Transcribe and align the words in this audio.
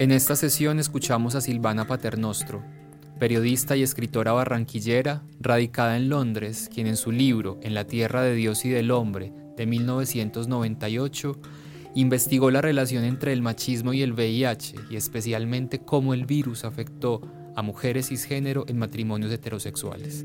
En 0.00 0.12
esta 0.12 0.34
sesión 0.34 0.78
escuchamos 0.78 1.34
a 1.34 1.42
Silvana 1.42 1.86
Paternostro, 1.86 2.62
periodista 3.18 3.76
y 3.76 3.82
escritora 3.82 4.32
barranquillera 4.32 5.22
radicada 5.40 5.98
en 5.98 6.08
Londres, 6.08 6.70
quien 6.72 6.86
en 6.86 6.96
su 6.96 7.12
libro 7.12 7.58
En 7.60 7.74
la 7.74 7.84
Tierra 7.84 8.22
de 8.22 8.34
Dios 8.34 8.64
y 8.64 8.70
del 8.70 8.92
Hombre 8.92 9.30
de 9.58 9.66
1998 9.66 11.36
investigó 11.96 12.50
la 12.50 12.62
relación 12.62 13.04
entre 13.04 13.34
el 13.34 13.42
machismo 13.42 13.92
y 13.92 14.00
el 14.00 14.14
VIH 14.14 14.76
y 14.88 14.96
especialmente 14.96 15.80
cómo 15.80 16.14
el 16.14 16.24
virus 16.24 16.64
afectó 16.64 17.20
a 17.54 17.60
mujeres 17.60 18.08
cisgénero 18.08 18.64
en 18.68 18.78
matrimonios 18.78 19.30
heterosexuales. 19.30 20.24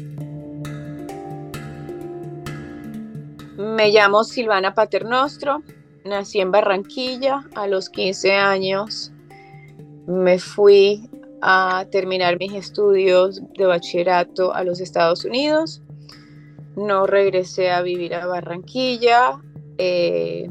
Me 3.58 3.92
llamo 3.92 4.24
Silvana 4.24 4.74
Paternostro, 4.74 5.64
nací 6.06 6.40
en 6.40 6.52
Barranquilla 6.52 7.44
a 7.56 7.68
los 7.68 7.90
15 7.90 8.32
años 8.32 9.12
me 10.08 10.40
fui 10.40 11.10
a 11.42 11.86
terminar 11.92 12.40
mis 12.40 12.54
estudios 12.54 13.42
de 13.58 13.66
bachillerato 13.66 14.54
a 14.54 14.64
los 14.64 14.80
Estados 14.80 15.26
Unidos. 15.26 15.82
No 16.76 17.06
regresé 17.08 17.72
a 17.72 17.82
vivir 17.82 18.14
a 18.16 18.26
Barranquilla. 18.26 19.42
Eh, 19.78 20.50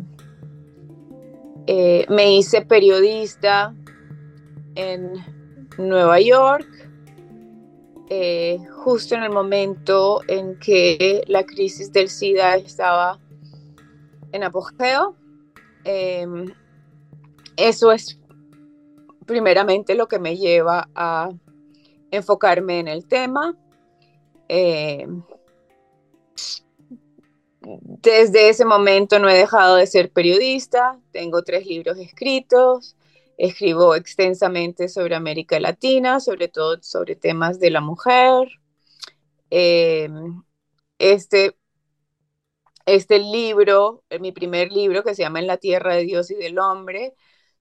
eh, 1.66 2.06
me 2.08 2.36
hice 2.36 2.62
periodista 2.62 3.74
en 4.74 5.14
Nueva 5.78 6.20
York, 6.20 6.68
eh, 8.11 8.58
justo 8.84 9.14
en 9.14 9.22
el 9.22 9.30
momento 9.30 10.20
en 10.28 10.58
que 10.58 11.24
la 11.27 11.44
crisis 11.44 11.92
del 11.92 12.08
SIDA 12.08 12.56
estaba 12.56 13.18
en 14.33 14.42
apogeo. 14.42 15.16
eso 17.56 17.92
es 17.92 18.18
primeramente 19.27 19.94
lo 19.94 20.08
que 20.08 20.19
me 20.19 20.36
lleva 20.36 20.89
a 20.94 21.30
enfocarme 22.11 22.80
en 22.80 22.89
el 22.89 23.06
tema. 23.06 23.56
Eh, 24.48 25.06
desde 27.61 28.50
ese 28.50 28.64
momento 28.64 29.19
no 29.19 29.28
he 29.28 29.34
dejado 29.34 29.77
de 29.77 29.86
ser 29.86 30.11
periodista, 30.11 31.00
tengo 31.12 31.42
tres 31.42 31.67
libros 31.67 31.98
escritos, 31.98 32.97
escribo 33.39 33.95
extensamente 33.95 34.89
sobre 34.89 35.14
América 35.14 35.58
Latina, 35.58 36.20
sobre 36.20 36.48
todo 36.48 36.78
sobre 36.83 37.17
temas 37.17 37.58
de 37.58 37.70
la 37.70 37.80
mujer. 37.80 38.48
Eh, 39.50 40.08
este, 40.98 41.56
este 42.86 43.19
libro, 43.19 44.05
mi 44.20 44.33
primer 44.33 44.70
libro 44.72 45.02
que 45.02 45.14
se 45.14 45.22
llama 45.22 45.41
En 45.41 45.47
la 45.47 45.56
Tierra 45.56 45.95
de 45.95 46.05
Dios 46.05 46.30
y 46.30 46.34
del 46.34 46.58
Hombre, 46.58 47.14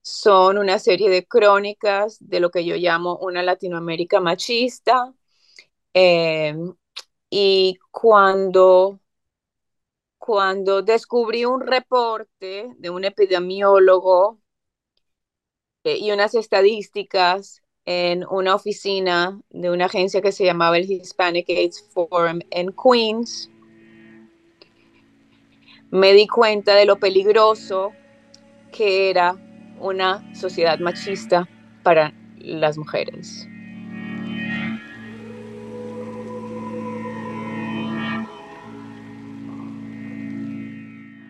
son 0.04 0.58
una 0.58 0.78
serie 0.78 1.08
de 1.08 1.26
crónicas 1.26 2.18
de 2.20 2.38
lo 2.38 2.50
que 2.50 2.64
yo 2.66 2.76
llamo 2.76 3.16
una 3.18 3.42
Latinoamérica 3.42 4.20
machista. 4.20 5.14
Em, 5.94 6.74
y 7.30 7.78
cuando, 7.90 9.00
cuando 10.18 10.82
descubrí 10.82 11.46
un 11.46 11.62
reporte 11.62 12.68
de 12.76 12.90
un 12.90 13.04
epidemiólogo 13.04 14.40
eh, 15.84 15.96
y 15.96 16.12
unas 16.12 16.34
estadísticas 16.34 17.62
en 17.86 18.26
una 18.28 18.54
oficina 18.54 19.40
de 19.48 19.70
una 19.70 19.86
agencia 19.86 20.20
que 20.20 20.32
se 20.32 20.44
llamaba 20.44 20.76
el 20.76 20.90
Hispanic 20.90 21.48
AIDS 21.48 21.82
Forum 21.94 22.40
en 22.50 22.74
Queens, 22.74 23.50
me 25.90 26.12
di 26.12 26.26
cuenta 26.26 26.74
de 26.74 26.84
lo 26.84 26.98
peligroso 26.98 27.92
que 28.70 29.08
era 29.08 29.38
una 29.78 30.22
sociedad 30.34 30.78
machista 30.78 31.48
para 31.82 32.12
las 32.38 32.78
mujeres. 32.78 33.48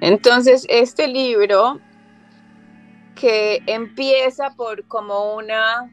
Entonces, 0.01 0.67
este 0.69 1.09
libro 1.09 1.81
que 3.15 3.63
empieza 3.67 4.51
por 4.51 4.87
como 4.87 5.35
una, 5.35 5.91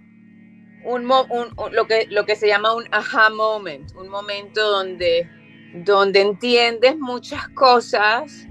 un, 0.84 1.08
lo, 1.72 1.88
que, 1.88 2.08
lo 2.10 2.26
que 2.26 2.36
se 2.36 2.48
llama 2.48 2.76
un 2.76 2.84
aha 2.92 3.30
moment, 3.30 3.90
un 3.96 4.10
momento 4.10 4.70
donde, 4.70 5.30
donde 5.86 6.22
entiendes 6.22 6.98
muchas 6.98 7.48
cosas 7.50 8.48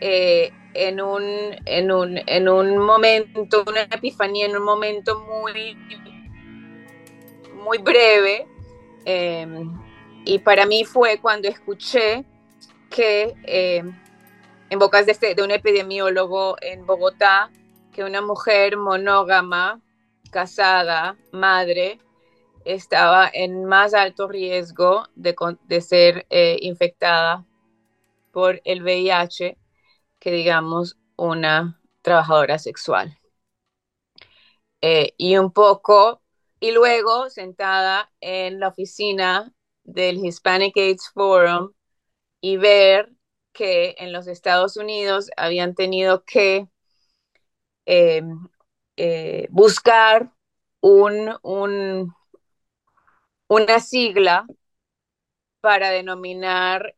eh, 0.00 0.52
en 0.74 1.00
un, 1.00 1.24
en 1.64 1.90
un, 1.90 2.18
en 2.26 2.48
un 2.48 2.78
momento, 2.78 3.64
una 3.66 3.82
epifanía, 3.82 4.46
en 4.46 4.56
un 4.56 4.64
momento 4.64 5.20
muy, 5.20 5.76
muy 7.54 7.78
breve. 7.78 8.46
Em, 9.04 9.72
y 10.24 10.38
para 10.40 10.66
mí 10.66 10.84
fue 10.84 11.18
cuando 11.20 11.48
escuché 11.48 12.24
que 12.90 13.34
em, 13.44 13.92
en 14.70 14.78
bocas 14.78 15.06
de, 15.06 15.12
este, 15.12 15.34
de 15.34 15.42
un 15.42 15.50
epidemiólogo 15.50 16.56
en 16.60 16.84
Bogotá, 16.86 17.50
que 17.92 18.04
una 18.04 18.20
mujer 18.20 18.76
monógama, 18.76 19.80
casada, 20.30 21.16
madre, 21.32 21.98
estaba 22.64 23.30
en 23.32 23.64
más 23.64 23.94
alto 23.94 24.28
riesgo 24.28 25.04
de, 25.14 25.34
de 25.66 25.80
ser 25.80 26.26
eh, 26.28 26.58
infectada 26.60 27.46
por 28.30 28.60
el 28.64 28.82
VIH 28.82 29.56
que 30.28 30.34
digamos 30.34 30.98
una 31.16 31.80
trabajadora 32.02 32.58
sexual. 32.58 33.18
Eh, 34.82 35.14
y 35.16 35.38
un 35.38 35.52
poco, 35.52 36.22
y 36.60 36.72
luego 36.72 37.30
sentada 37.30 38.12
en 38.20 38.60
la 38.60 38.68
oficina 38.68 39.54
del 39.84 40.22
Hispanic 40.22 40.76
AIDS 40.76 41.08
Forum 41.14 41.72
y 42.42 42.58
ver 42.58 43.10
que 43.54 43.94
en 43.98 44.12
los 44.12 44.26
Estados 44.26 44.76
Unidos 44.76 45.30
habían 45.38 45.74
tenido 45.74 46.24
que 46.24 46.68
eh, 47.86 48.22
eh, 48.98 49.48
buscar 49.50 50.30
un, 50.80 51.38
una 53.48 53.80
sigla 53.80 54.46
para 55.62 55.88
denominar 55.88 56.94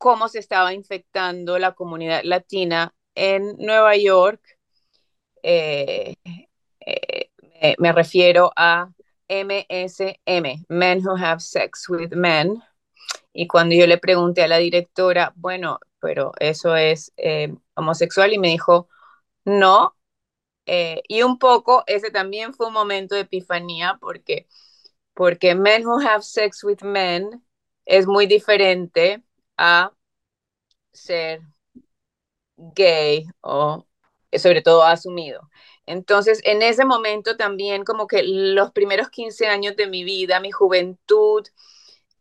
cómo 0.00 0.28
se 0.28 0.38
estaba 0.38 0.72
infectando 0.72 1.58
la 1.58 1.72
comunidad 1.74 2.22
latina 2.24 2.94
en 3.14 3.56
Nueva 3.58 3.96
York. 3.96 4.40
Eh, 5.42 6.14
eh, 6.80 7.76
me, 7.78 7.92
refiero 7.92 8.50
a 8.56 8.90
MSM, 9.28 10.64
Men 10.68 11.06
Who 11.06 11.16
Have 11.18 11.40
Sex 11.40 11.86
with 11.90 12.12
Men. 12.12 12.62
Y 13.34 13.46
cuando 13.46 13.74
yo 13.74 13.86
le 13.86 13.98
pregunté 13.98 14.42
a 14.42 14.48
la 14.48 14.56
directora, 14.56 15.34
bueno, 15.36 15.78
pero 16.00 16.32
eso 16.40 16.74
es 16.76 17.12
eh, 17.18 17.54
homosexual, 17.74 18.32
y 18.32 18.38
me 18.38 18.48
dijo, 18.48 18.88
no. 19.44 19.96
y 20.66 21.22
un 21.22 21.38
poco, 21.38 21.84
ese 21.86 22.10
también 22.10 22.54
fue 22.54 22.68
un 22.68 22.74
momento 22.74 23.14
de 23.16 23.22
epifanía, 23.22 23.98
porque, 24.00 24.48
porque 25.14 25.54
Men 25.54 25.86
Who 25.86 26.00
Have 26.00 26.22
Sex 26.22 26.64
with 26.64 26.82
Men 26.82 27.44
es 27.84 28.06
muy 28.06 28.26
diferente 28.26 29.24
a 29.60 29.92
ser 30.92 31.42
gay 32.56 33.26
o 33.40 33.86
sobre 34.32 34.62
todo 34.62 34.84
asumido. 34.84 35.50
Entonces, 35.86 36.40
en 36.44 36.62
ese 36.62 36.84
momento 36.84 37.36
también 37.36 37.84
como 37.84 38.06
que 38.06 38.22
los 38.22 38.70
primeros 38.72 39.10
15 39.10 39.48
años 39.48 39.76
de 39.76 39.88
mi 39.88 40.04
vida, 40.04 40.40
mi 40.40 40.50
juventud 40.52 41.44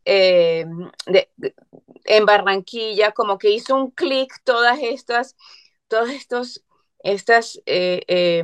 eh, 0.06 0.66
en 2.06 2.26
Barranquilla, 2.26 3.12
como 3.12 3.38
que 3.38 3.52
hizo 3.52 3.76
un 3.76 3.92
clic 3.92 4.34
todas 4.44 4.80
estas, 4.82 5.36
todos 5.88 6.10
estos, 6.10 6.64
estas 7.04 7.62
eh, 7.66 8.02
eh, 8.08 8.44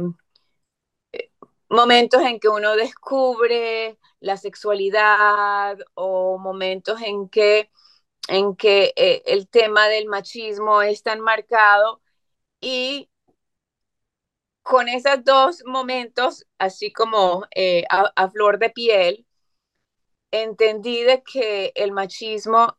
momentos 1.70 2.22
en 2.22 2.40
que 2.40 2.50
uno 2.50 2.76
descubre 2.76 3.98
la 4.20 4.38
sexualidad 4.38 5.78
o 5.94 6.38
momentos 6.38 7.02
en 7.02 7.30
que, 7.30 7.70
en 8.28 8.56
que 8.56 8.94
eh, 8.96 9.24
el 9.26 9.48
tema 9.50 9.88
del 9.88 10.08
machismo 10.08 10.82
es 10.82 11.04
tan 11.04 11.22
marcado 11.22 12.02
y 12.62 13.10
con 14.64 14.90
esos 14.90 15.24
dos 15.24 15.64
momentos, 15.66 16.46
así 16.58 16.92
como 16.92 17.46
eh, 17.56 17.84
a, 17.90 18.30
flor 18.32 18.58
de 18.60 18.72
piel, 18.72 19.28
entendí 20.32 21.04
de 21.04 21.24
que 21.24 21.72
el 21.76 21.92
machismo 21.92 22.78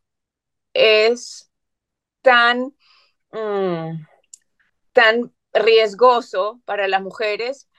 es 0.73 1.49
tan, 2.21 2.75
mm, 3.31 4.05
tan 4.93 5.33
riesgoso 5.53 6.61
para 6.65 6.87
las 6.87 7.01
mujeres 7.01 7.69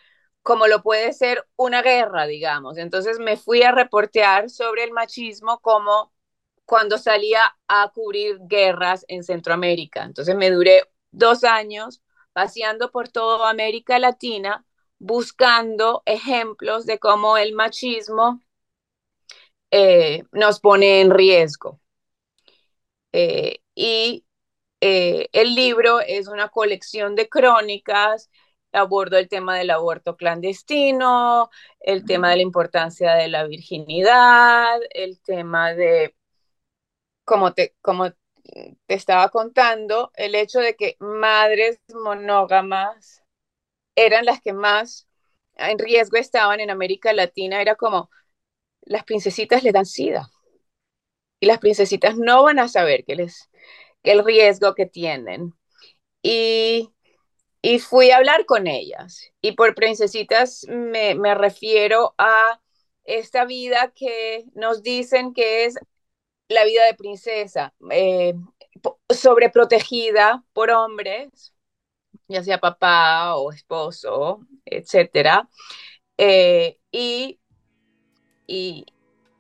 como 0.43 0.67
lo 0.69 0.83
puede 0.83 1.13
ser 1.13 1.47
una 1.57 1.83
guerra, 1.83 2.27
digamos. 2.27 2.79
Entonces 2.79 3.19
me 3.19 3.37
fui 3.37 3.63
a 3.63 3.73
reportear 3.73 4.49
sobre 4.51 4.85
el 4.85 4.93
machismo 4.93 5.61
como 5.61 6.13
cuando 6.69 6.99
salía 6.99 7.41
a 7.67 7.91
cubrir 7.95 8.41
guerras 8.43 9.07
en 9.09 9.25
Centroamérica. 9.25 10.05
Entonces 10.05 10.37
me 10.37 10.51
duré 10.51 10.83
dos 11.11 11.43
años 11.43 12.03
paseando 12.35 12.91
por 12.91 13.09
toda 13.09 13.49
América 13.49 13.99
Latina 13.99 14.67
buscando 14.99 16.03
ejemplos 16.05 16.85
de 16.85 16.99
cómo 16.99 17.39
el 17.39 17.55
machismo 17.55 18.43
eh, 19.71 20.25
nos 20.33 20.61
pone 20.61 21.01
en 21.01 21.11
riesgo. 21.11 21.81
Eh, 23.13 23.61
y 23.75 24.27
eh, 24.83 25.29
el 25.33 25.55
libro 25.55 26.01
es 26.01 26.29
una 26.29 26.51
colección 26.51 27.15
de 27.15 27.31
crónicas, 27.31 28.31
abordo 28.73 29.17
el 29.17 29.29
tema 29.31 29.57
del 29.57 29.71
aborto 29.71 30.17
clandestino, 30.19 31.49
el 31.81 32.05
tema 32.05 32.29
de 32.29 32.37
la 32.37 32.43
importancia 32.43 33.15
de 33.15 33.29
la 33.29 33.45
virginidad, 33.47 34.79
el 34.91 35.19
tema 35.23 35.73
de, 35.73 36.15
como 37.29 37.53
te, 37.55 37.75
como 37.83 38.11
te 38.13 38.95
estaba 38.95 39.29
contando, 39.31 40.11
el 40.17 40.35
hecho 40.35 40.61
de 40.61 40.77
que 40.77 40.97
madres 41.01 41.81
monógamas 41.95 43.23
eran 43.97 44.25
las 44.27 44.41
que 44.43 44.53
más 44.55 45.09
en 45.57 45.79
riesgo 45.79 46.19
estaban 46.19 46.61
en 46.61 46.71
América 46.71 47.13
Latina, 47.15 47.63
era 47.63 47.77
como 47.77 48.11
las 48.83 49.05
princesitas 49.05 49.63
le 49.65 49.73
dan 49.73 49.87
sida 49.87 50.31
y 51.41 51.47
las 51.47 51.59
princesitas 51.59 52.17
no 52.17 52.43
van 52.45 52.59
a 52.59 52.69
saber 52.69 53.05
que 53.05 53.17
les 53.17 53.49
el 54.05 54.25
riesgo 54.25 54.75
que 54.75 54.87
tienen. 54.87 55.55
Y, 56.23 56.91
y 57.63 57.81
fui 57.81 58.11
a 58.11 58.19
hablar 58.19 58.47
con 58.47 58.67
ellas. 58.69 59.33
Y 59.43 59.53
por 59.53 59.75
princesitas 59.75 60.67
me, 60.69 61.15
me 61.17 61.35
refiero 61.35 62.15
a 62.19 62.61
esta 63.05 63.45
vida 63.47 63.93
que 63.95 64.47
nos 64.55 64.83
dicen 64.83 65.35
que 65.35 65.67
es 65.67 65.77
la 66.49 66.65
vida 66.65 66.85
de 66.87 66.95
princesa, 66.95 67.75
eh, 67.91 68.35
sobreprotegida 69.11 70.45
por 70.53 70.71
hombres, 70.71 71.55
ya 72.27 72.43
sea 72.43 72.59
papá 72.59 73.37
o 73.37 73.53
esposo, 73.53 74.41
etc. 74.65 75.47
Eh, 76.17 76.79
y, 76.91 77.39
y, 78.47 78.87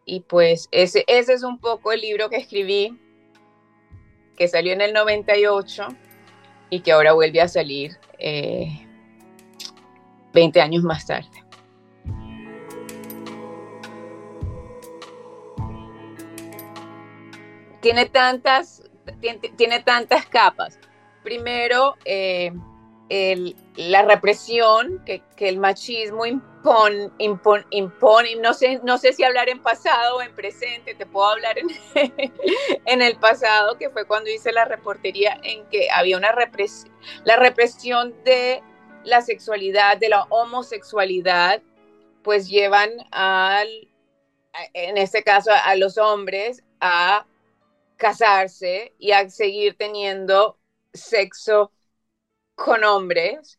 y, 0.04 0.20
pues 0.20 0.68
ese, 0.70 1.04
ese 1.06 1.32
es 1.32 1.42
un 1.42 1.58
poco 1.58 1.92
el 1.92 2.00
libro 2.00 2.28
que 2.28 2.36
escribí, 2.36 2.98
que 4.36 4.48
salió 4.48 4.72
en 4.72 4.80
el 4.80 4.92
98 4.92 5.88
y 6.70 6.80
que 6.80 6.92
ahora 6.92 7.12
vuelve 7.12 7.40
a 7.40 7.48
salir 7.48 7.98
20 8.18 10.58
eh, 10.58 10.62
años 10.62 10.82
más 10.82 11.06
tarde. 11.06 11.47
Tiene 17.80 18.06
tantas, 18.06 18.82
tiene, 19.56 19.80
tantas 19.80 20.26
capas. 20.26 20.78
Primero, 21.22 21.96
eh, 22.04 22.52
la 23.76 24.02
represión 24.02 25.02
que, 25.04 25.22
el 25.38 25.58
machismo 25.58 26.26
impone, 26.26 27.10
impone, 27.18 27.64
impone, 27.70 28.36
no, 28.36 28.52
sé, 28.52 28.80
no 28.82 28.98
sé 28.98 29.12
si 29.12 29.24
hablar 29.24 29.48
en 29.48 29.62
pasado 29.62 30.16
o 30.16 30.22
en 30.22 30.34
presente, 30.34 30.94
te 30.94 31.06
puedo 31.06 31.26
hablar 31.26 31.56
en, 31.58 31.68
en 32.84 33.02
el 33.02 33.16
pasado, 33.16 33.78
que 33.78 33.90
fue 33.90 34.04
cuando 34.06 34.30
hice 34.30 34.52
la 34.52 34.64
reportería 34.64 35.38
en 35.42 35.66
que 35.68 35.88
había 35.90 36.16
una 36.16 36.32
represión, 36.32 36.92
la 37.24 37.36
represión 37.36 38.14
de 38.24 38.62
la 39.04 39.22
sexualidad, 39.22 39.96
de 39.96 40.10
la 40.10 40.24
homosexualidad, 40.24 41.62
pues 42.22 42.48
llevan 42.48 42.90
al, 43.10 43.68
en 44.74 44.98
este 44.98 45.22
caso 45.22 45.50
a 45.50 45.74
los 45.76 45.96
hombres 45.98 46.62
a 46.80 47.24
casarse 47.98 48.94
y 48.98 49.12
a 49.12 49.28
seguir 49.28 49.76
teniendo 49.76 50.58
sexo 50.94 51.72
con 52.54 52.84
hombres, 52.84 53.58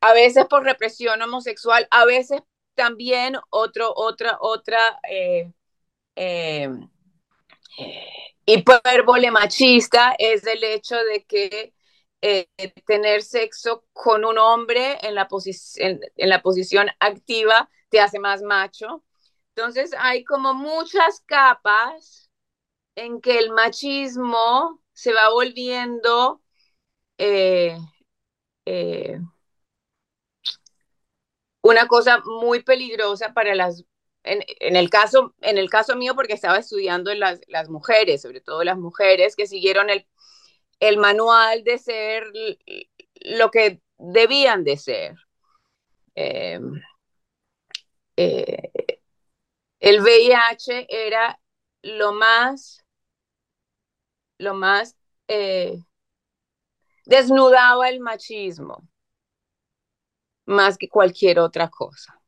a 0.00 0.12
veces 0.12 0.46
por 0.46 0.64
represión 0.64 1.22
homosexual, 1.22 1.88
a 1.90 2.04
veces 2.04 2.42
también 2.74 3.36
otro, 3.50 3.92
otra, 3.94 4.36
otra 4.40 4.78
eh, 5.08 5.50
eh, 6.16 6.68
eh, 7.78 9.30
machista 9.30 10.14
es 10.18 10.46
el 10.46 10.62
hecho 10.64 10.96
de 10.96 11.24
que 11.24 11.72
tener 12.86 13.22
sexo 13.22 13.84
con 13.92 14.24
un 14.24 14.38
hombre 14.38 14.98
en 15.02 15.14
la, 15.14 15.28
en 15.76 16.28
la 16.28 16.42
posición 16.42 16.88
activa 17.00 17.68
te 17.88 18.00
hace 18.00 18.18
más 18.18 18.42
macho. 18.42 19.04
Entonces 19.54 19.92
hay 19.98 20.24
como 20.24 20.54
muchas 20.54 21.20
capas 21.26 22.30
en 22.94 23.20
que 23.20 23.38
el 23.38 23.50
machismo 23.50 24.80
se 24.92 25.12
va 25.12 25.30
volviendo 25.30 26.42
eh, 27.18 27.76
eh, 28.66 29.18
una 31.62 31.86
cosa 31.86 32.22
muy 32.24 32.62
peligrosa 32.62 33.32
para 33.32 33.54
las, 33.54 33.84
en, 34.24 34.76
el 34.76 34.90
caso, 34.90 35.34
en 35.40 35.58
el 35.58 35.70
caso 35.70 35.96
mío, 35.96 36.14
porque 36.14 36.34
estaba 36.34 36.58
estudiando 36.58 37.14
las, 37.14 37.40
las 37.48 37.68
mujeres, 37.68 38.22
sobre 38.22 38.40
todo 38.40 38.64
las 38.64 38.78
mujeres 38.78 39.36
que 39.36 39.46
siguieron 39.46 39.90
el, 39.90 40.06
el 40.80 40.96
manual 40.98 41.64
de 41.64 41.78
ser 41.78 42.24
lo 43.24 43.50
que 43.50 43.80
debían 43.98 44.64
de 44.64 44.76
ser. 44.76 45.14
Eh, 46.14 46.60
el 49.80 50.00
VIH 50.00 50.86
era 50.88 51.40
lo 51.82 52.12
más 52.12 52.81
lo 54.42 54.54
más 54.54 54.96
eh, 55.28 55.78
desnudaba 57.06 57.88
el 57.88 58.00
machismo 58.00 58.82
más 60.44 60.76
que 60.76 60.88
cualquier 60.88 61.38
otra 61.38 61.70
cosa. 61.70 62.20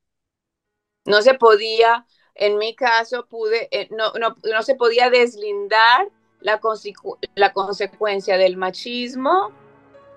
No 1.04 1.20
se 1.20 1.34
podía, 1.34 2.06
en 2.34 2.56
mi 2.56 2.74
caso, 2.74 3.26
pude, 3.26 3.68
eh, 3.70 3.88
no, 3.90 4.12
no, 4.14 4.62
se 4.62 4.76
podía 4.76 5.10
deslindar 5.10 6.08
la, 6.40 6.60
la 7.34 7.52
consecuencia 7.52 8.38
del 8.38 8.56
machismo 8.56 9.52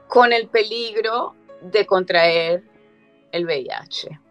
con 0.07 0.31
el 0.31 0.47
peligro 0.47 1.35
de 1.61 1.85
contraer 1.85 2.63
el 3.31 3.45
VIH. 3.45 4.21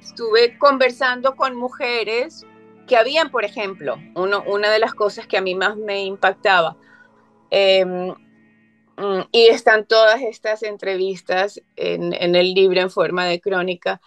Estuve 0.00 0.56
conversando 0.58 1.34
con 1.34 1.56
mujeres 1.56 2.46
que 2.86 2.96
habían, 2.96 3.30
por 3.30 3.44
ejemplo, 3.44 3.96
una 4.14 4.70
de 4.70 4.78
las 4.78 4.94
cosas 4.94 5.26
que 5.26 5.36
a 5.38 5.40
mí 5.40 5.54
más 5.54 5.76
me 5.76 6.04
impactaba, 6.04 6.76
em, 7.50 8.08
mm, 8.96 9.22
y 9.32 9.46
están 9.48 9.86
todas 9.86 10.22
estas 10.22 10.62
entrevistas 10.62 11.60
en, 11.76 12.12
el 12.14 12.54
libro 12.54 12.80
en 12.80 12.90
forma 12.90 13.26
de 13.26 13.40
crónica, 13.40 14.00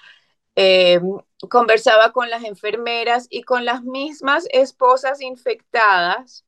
em, 0.56 1.04
conversaba 1.50 2.12
con 2.14 2.30
las 2.30 2.44
enfermeras 2.44 3.28
y 3.30 3.44
con 3.44 3.66
las 3.66 3.84
mismas 3.84 4.48
esposas 4.52 5.22
infectadas 5.22 6.46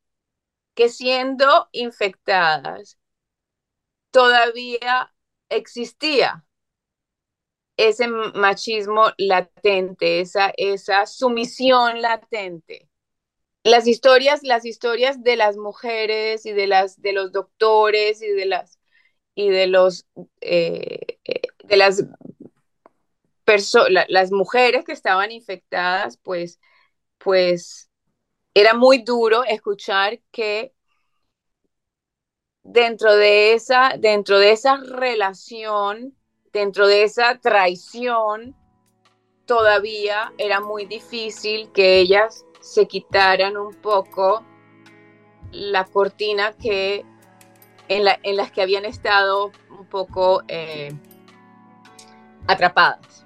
que 0.75 0.89
siendo 0.89 1.69
infectadas 1.74 2.98
todavía 4.12 5.13
existía 5.50 6.45
ese 7.79 8.09
machismo 8.09 9.05
latente, 9.17 10.19
esa, 10.19 10.51
esa 10.57 11.05
sumisión 11.05 12.01
latente. 12.01 12.89
Las 13.63 13.88
historias, 13.88 14.41
las 14.43 14.65
historias 14.65 15.24
de 15.24 15.38
las 15.38 15.55
mujeres 15.55 16.45
y 16.45 16.51
de, 16.51 16.67
las, 16.67 17.01
de 17.01 17.13
los 17.13 17.31
doctores 17.31 18.21
y 18.21 18.27
de 18.27 18.45
las, 18.45 18.79
y 19.33 19.50
de 19.50 19.67
los, 19.67 20.05
eh, 20.41 21.19
eh, 21.24 21.41
de 21.63 21.77
las, 21.77 22.03
las 24.09 24.31
mujeres 24.33 24.83
que 24.83 24.91
estaban 24.91 25.31
infectadas, 25.31 26.17
pues, 26.17 26.59
pues 27.17 27.89
era 28.53 28.74
muy 28.74 29.03
duro 29.03 29.45
escuchar 29.45 30.19
que 30.31 30.74
dentro 32.63 33.15
de 33.15 33.53
esa, 33.53 33.95
dentro 33.98 34.38
de 34.38 34.51
esa 34.51 34.75
relación 34.77 36.18
dentro 36.51 36.88
de 36.88 37.03
esa 37.03 37.38
traición, 37.39 38.56
todavía 39.46 40.34
era 40.38 40.60
muy 40.60 40.86
difícil 40.86 41.72
que 41.72 42.00
ellas 42.00 42.46
se 42.60 42.88
quitaran 42.88 43.58
un 43.58 43.74
poco 43.75 44.44
la 45.51 45.86
cortina 45.86 46.53
que 46.53 47.06
en, 47.88 48.06
la, 48.06 48.20
en 48.24 48.38
las 48.38 48.51
que 48.51 48.62
habían 48.62 48.86
estado 48.86 49.51
un 49.70 49.86
poco 49.88 50.44
eh, 50.48 50.94
atrapadas. 52.48 53.25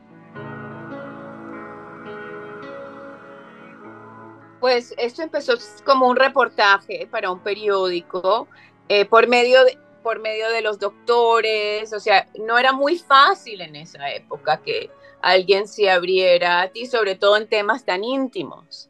Pues 4.59 4.93
esto 4.97 5.21
empezó 5.21 5.55
como 5.83 6.07
un 6.07 6.15
reportaje 6.15 7.05
para 7.11 7.29
un 7.29 7.39
periódico 7.39 8.47
eh, 8.87 9.03
por, 9.05 9.27
medio 9.27 9.65
de, 9.65 9.77
por 10.03 10.19
medio 10.19 10.49
de 10.49 10.61
los 10.61 10.77
doctores, 10.77 11.93
o 11.93 11.99
sea, 11.99 12.27
no 12.39 12.57
era 12.57 12.73
muy 12.73 12.97
fácil 12.97 13.61
en 13.61 13.75
esa 13.75 14.11
época 14.11 14.61
que 14.61 14.91
alguien 15.21 15.67
se 15.67 15.89
abriera 15.89 16.61
a 16.61 16.67
ti, 16.67 16.85
sobre 16.85 17.15
todo 17.15 17.37
en 17.37 17.47
temas 17.47 17.85
tan 17.85 18.03
íntimos. 18.03 18.89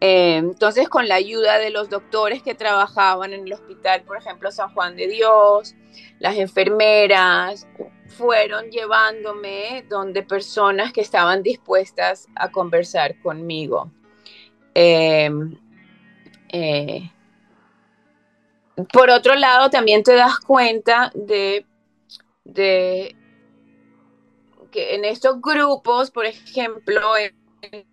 Eh, 0.00 0.36
entonces, 0.36 0.88
con 0.88 1.08
la 1.08 1.14
ayuda 1.14 1.58
de 1.58 1.70
los 1.70 1.90
doctores 1.90 2.42
que 2.42 2.54
trabajaban 2.54 3.32
en 3.32 3.46
el 3.46 3.52
hospital, 3.52 4.02
por 4.02 4.16
ejemplo, 4.16 4.50
San 4.50 4.72
Juan 4.74 4.96
de 4.96 5.08
Dios, 5.08 5.74
las 6.18 6.36
enfermeras, 6.36 7.66
fueron 8.08 8.70
llevándome 8.70 9.84
donde 9.88 10.22
personas 10.22 10.92
que 10.92 11.02
estaban 11.02 11.42
dispuestas 11.42 12.28
a 12.34 12.50
conversar 12.50 13.20
conmigo. 13.20 13.90
Eh, 14.74 15.30
eh, 16.48 17.10
por 18.92 19.10
otro 19.10 19.34
lado, 19.34 19.70
también 19.70 20.02
te 20.02 20.14
das 20.14 20.38
cuenta 20.38 21.10
de, 21.14 21.66
que 24.70 24.94
en 24.94 25.04
estos 25.04 25.40
grupos, 25.40 26.10
por 26.10 26.26
ejemplo, 26.26 27.16
en, 27.16 27.86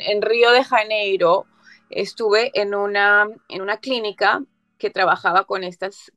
en, 0.00 0.22
Río 0.22 0.50
de 0.50 0.64
Janeiro, 0.64 1.46
estuve 1.90 2.50
en 2.54 2.74
una, 2.74 3.28
en 3.48 3.62
una 3.62 3.78
clínica 3.78 4.42
que 4.78 4.90
trabajaba 4.90 5.44
con 5.44 5.64
estas, 5.64 6.12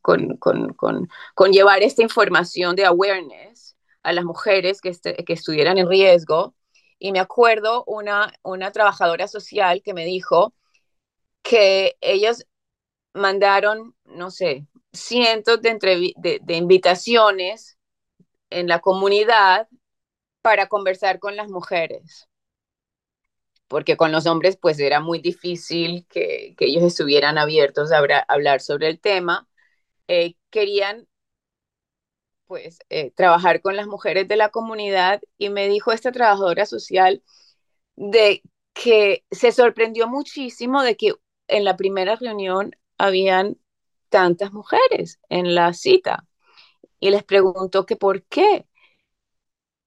con, 0.00 0.36
con, 0.38 0.74
con, 0.74 1.52
llevar 1.52 1.82
esta 1.82 2.02
información 2.02 2.74
de 2.74 2.86
awareness 2.86 3.76
a 4.02 4.12
las 4.12 4.24
mujeres 4.24 4.80
que, 4.80 4.92
que 5.24 5.32
estuvieran 5.32 5.78
en 5.78 5.88
riesgo. 5.88 6.54
Y 6.98 7.12
me 7.12 7.20
acuerdo 7.20 7.84
una, 7.86 8.32
una 8.42 8.70
trabajadora 8.70 9.28
social 9.28 9.82
que 9.82 9.94
me 9.94 10.04
dijo 10.04 10.54
que 11.42 11.96
ellos 12.00 12.46
mandaron, 13.14 13.94
no 14.04 14.30
sé, 14.30 14.66
cientos 14.92 15.60
de, 15.62 16.14
de, 16.16 16.40
de 16.42 16.54
invitaciones 16.54 17.78
en 18.50 18.68
la 18.68 18.80
comunidad 18.80 19.68
para 20.42 20.66
conversar 20.68 21.18
con 21.20 21.36
las 21.36 21.48
mujeres, 21.48 22.28
porque 23.68 23.96
con 23.96 24.12
los 24.12 24.26
hombres 24.26 24.58
pues 24.60 24.78
era 24.80 25.00
muy 25.00 25.20
difícil 25.20 26.06
que, 26.08 26.54
ellos 26.58 26.82
estuvieran 26.82 27.38
abiertos 27.38 27.92
a, 27.92 27.98
hablar 28.28 28.60
sobre 28.60 28.88
el 28.88 29.00
tema. 29.00 29.48
Eh, 30.08 30.34
querían 30.50 31.08
pues 32.46 32.78
eh, 32.90 33.12
trabajar 33.12 33.62
con 33.62 33.76
las 33.76 33.86
mujeres 33.86 34.28
de 34.28 34.36
la 34.36 34.50
comunidad 34.50 35.22
y 35.38 35.48
me 35.48 35.68
dijo 35.68 35.92
esta 35.92 36.12
trabajadora 36.12 36.66
social 36.66 37.22
de 37.96 38.42
que 38.74 39.24
se 39.30 39.52
sorprendió 39.52 40.08
muchísimo 40.08 40.82
de 40.82 40.96
que 40.96 41.14
en 41.52 41.64
la 41.64 41.76
primera 41.76 42.16
reunión 42.16 42.76
habían 42.98 43.58
tantas 44.10 44.52
mujeres 44.52 45.20
en 45.28 45.54
la 45.54 45.72
cita 45.74 46.26
y 47.00 47.10
les 47.10 47.24
preguntó 47.24 47.86
que 47.86 47.96
por 47.96 48.24
qué 48.24 48.66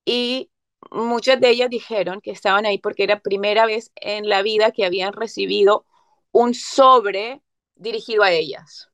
y 0.05 0.51
muchas 0.91 1.39
de 1.39 1.49
ellas 1.49 1.69
dijeron 1.69 2.21
que 2.21 2.31
estaban 2.31 2.65
ahí 2.65 2.77
porque 2.77 3.03
era 3.03 3.19
primera 3.21 3.65
vez 3.65 3.91
en 3.95 4.29
la 4.29 4.41
vida 4.41 4.71
que 4.71 4.85
habían 4.85 5.13
recibido 5.13 5.85
un 6.31 6.53
sobre 6.53 7.41
dirigido 7.75 8.23
a 8.23 8.31
ellas. 8.31 8.89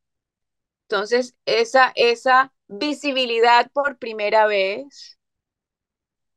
Entonces, 0.90 1.36
esa, 1.46 1.94
esa 1.96 2.54
visibilidad 2.68 3.72
por 3.72 3.98
primera 3.98 4.48
vez 4.48 5.20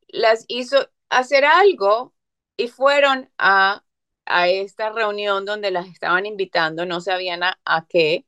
las 0.07 0.45
hizo 0.47 0.89
hacer 1.09 1.45
algo 1.45 2.13
y 2.57 2.67
fueron 2.69 3.29
a, 3.37 3.84
a 4.25 4.49
esta 4.49 4.91
reunión 4.91 5.45
donde 5.45 5.71
las 5.71 5.87
estaban 5.87 6.25
invitando, 6.25 6.85
no 6.85 7.01
sabían 7.01 7.41
a, 7.43 7.85
qué. 7.89 8.25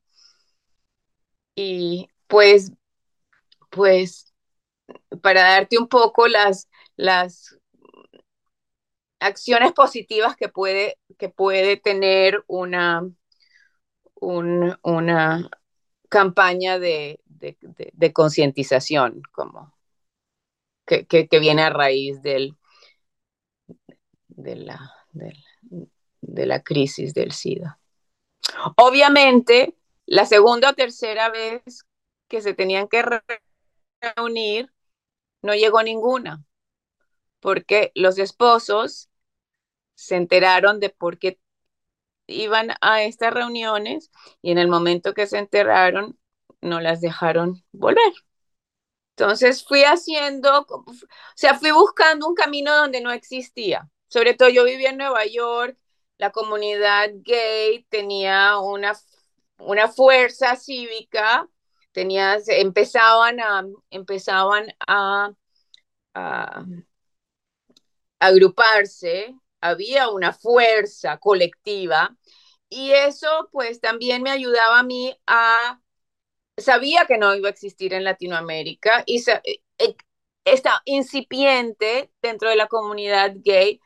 Y 1.54 2.08
pues, 2.26 2.72
pues 3.70 4.32
para 5.22 5.42
darte 5.42 5.78
un 5.78 5.88
poco 5.88 6.28
las, 6.28 6.68
las 6.96 7.58
acciones 9.20 9.72
positivas 9.72 10.36
que 10.36 10.48
puede, 10.48 10.98
que 11.18 11.28
puede 11.28 11.76
tener 11.76 12.44
una, 12.46 13.08
una 14.20 15.50
campaña 16.08 16.78
de, 16.78 17.20
concientización 18.12 19.22
como 19.32 19.74
que, 20.86 21.28
viene 21.40 21.62
a 21.62 21.70
raíz 21.70 22.22
del, 22.22 22.56
de, 24.28 24.56
la, 24.56 24.94
de 26.20 26.46
la 26.46 26.62
crisis 26.62 27.14
del 27.14 27.32
SIDA. 27.32 27.78
Obviamente, 28.76 29.76
la 30.06 30.26
segunda 30.26 30.70
o 30.70 30.74
tercera 30.74 31.30
vez 31.30 31.86
que 32.28 32.42
se 32.42 32.54
tenían 32.54 32.88
que 32.88 33.04
reunir, 34.16 34.72
no 35.42 35.54
llegó 35.54 35.82
ninguna, 35.82 36.44
porque 37.40 37.92
los 37.94 38.18
esposos 38.18 39.08
se 39.94 40.16
enteraron 40.16 40.80
de 40.80 40.90
por 40.90 41.18
qué 41.18 41.40
iban 42.26 42.70
a 42.80 43.02
estas 43.02 43.32
reuniones 43.32 44.10
y 44.42 44.50
en 44.52 44.58
el 44.58 44.68
momento 44.68 45.14
que 45.14 45.26
se 45.26 45.38
enteraron 45.38 46.18
no 46.60 46.80
las 46.80 47.00
dejaron 47.00 47.64
volver. 47.72 48.12
Entonces 49.16 49.64
fui 49.66 49.82
haciendo, 49.82 50.64
o 50.68 50.84
sea, 51.34 51.58
fui 51.58 51.72
buscando 51.72 52.28
un 52.28 52.34
camino 52.34 52.74
donde 52.76 53.00
no 53.00 53.10
existía. 53.10 53.90
Sobre 54.08 54.34
todo 54.34 54.48
yo 54.48 54.64
vivía 54.64 54.90
en 54.90 54.98
Nueva 54.98 55.26
York, 55.26 55.76
la 56.18 56.30
comunidad 56.30 57.10
gay 57.22 57.84
tenía 57.88 58.58
una, 58.58 58.94
una 59.58 59.88
fuerza 59.88 60.56
cívica 60.56 61.48
tenías, 61.98 62.48
empezaban 62.48 63.40
a, 63.40 63.66
empezaban 63.90 64.66
a, 64.86 65.32
agruparse, 68.20 69.34
había 69.60 70.08
una 70.10 70.32
fuerza 70.32 71.18
colectiva 71.18 72.16
y 72.68 72.92
eso 72.92 73.48
pues 73.52 73.80
también 73.80 74.22
me 74.22 74.30
ayudaba 74.30 74.80
a 74.80 74.82
mí 74.82 75.16
a, 75.26 75.80
sabía 76.56 77.06
que 77.06 77.18
no 77.18 77.34
iba 77.34 77.48
a 77.48 77.52
existir 77.52 77.94
en 77.94 78.04
Latinoamérica 78.04 79.02
y 79.06 79.18
eh, 79.30 79.62
eh, 79.78 79.96
está 80.44 80.82
incipiente 80.84 82.12
dentro 82.22 82.48
de 82.48 82.56
la 82.56 82.68
comunidad 82.68 83.34
gay, 83.44 83.80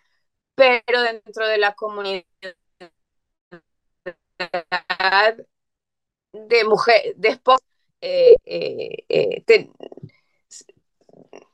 pero 0.55 1.03
dentro 1.03 1.47
de 1.47 1.59
la 1.59 1.75
comunidad 1.75 2.25
de 6.33 6.65
mujer, 6.65 7.15
de 7.17 7.29
esposa, 7.29 7.65
eh, 8.01 8.37
eh, 8.45 9.05
eh, 9.09 9.69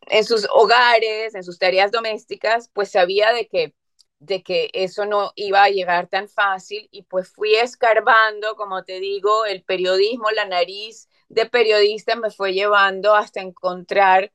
en 0.09 0.25
sus 0.25 0.47
hogares, 0.53 1.35
en 1.35 1.43
sus 1.45 1.59
tareas 1.59 1.93
domésticas, 1.93 2.71
pues 2.73 2.91
sabía 2.91 3.33
de 3.33 3.47
que, 3.49 3.75
de 4.19 4.43
que 4.43 4.71
eso 4.73 5.05
no 5.07 5.33
iba 5.37 5.63
a 5.63 5.71
llegar 5.71 6.09
tan 6.09 6.29
fácil 6.29 6.89
y 6.91 7.03
pues 7.03 7.29
fui 7.31 7.55
escarbando, 7.55 8.57
como 8.57 8.85
te 8.85 9.01
digo, 9.01 9.45
el 9.47 9.63
periodismo, 9.63 10.31
la 10.31 10.47
nariz 10.47 11.09
de 11.29 11.47
periodista 11.47 12.17
me 12.17 12.31
fue 12.31 12.53
llevando 12.55 13.15
hasta 13.15 13.41
encontrar 13.41 14.33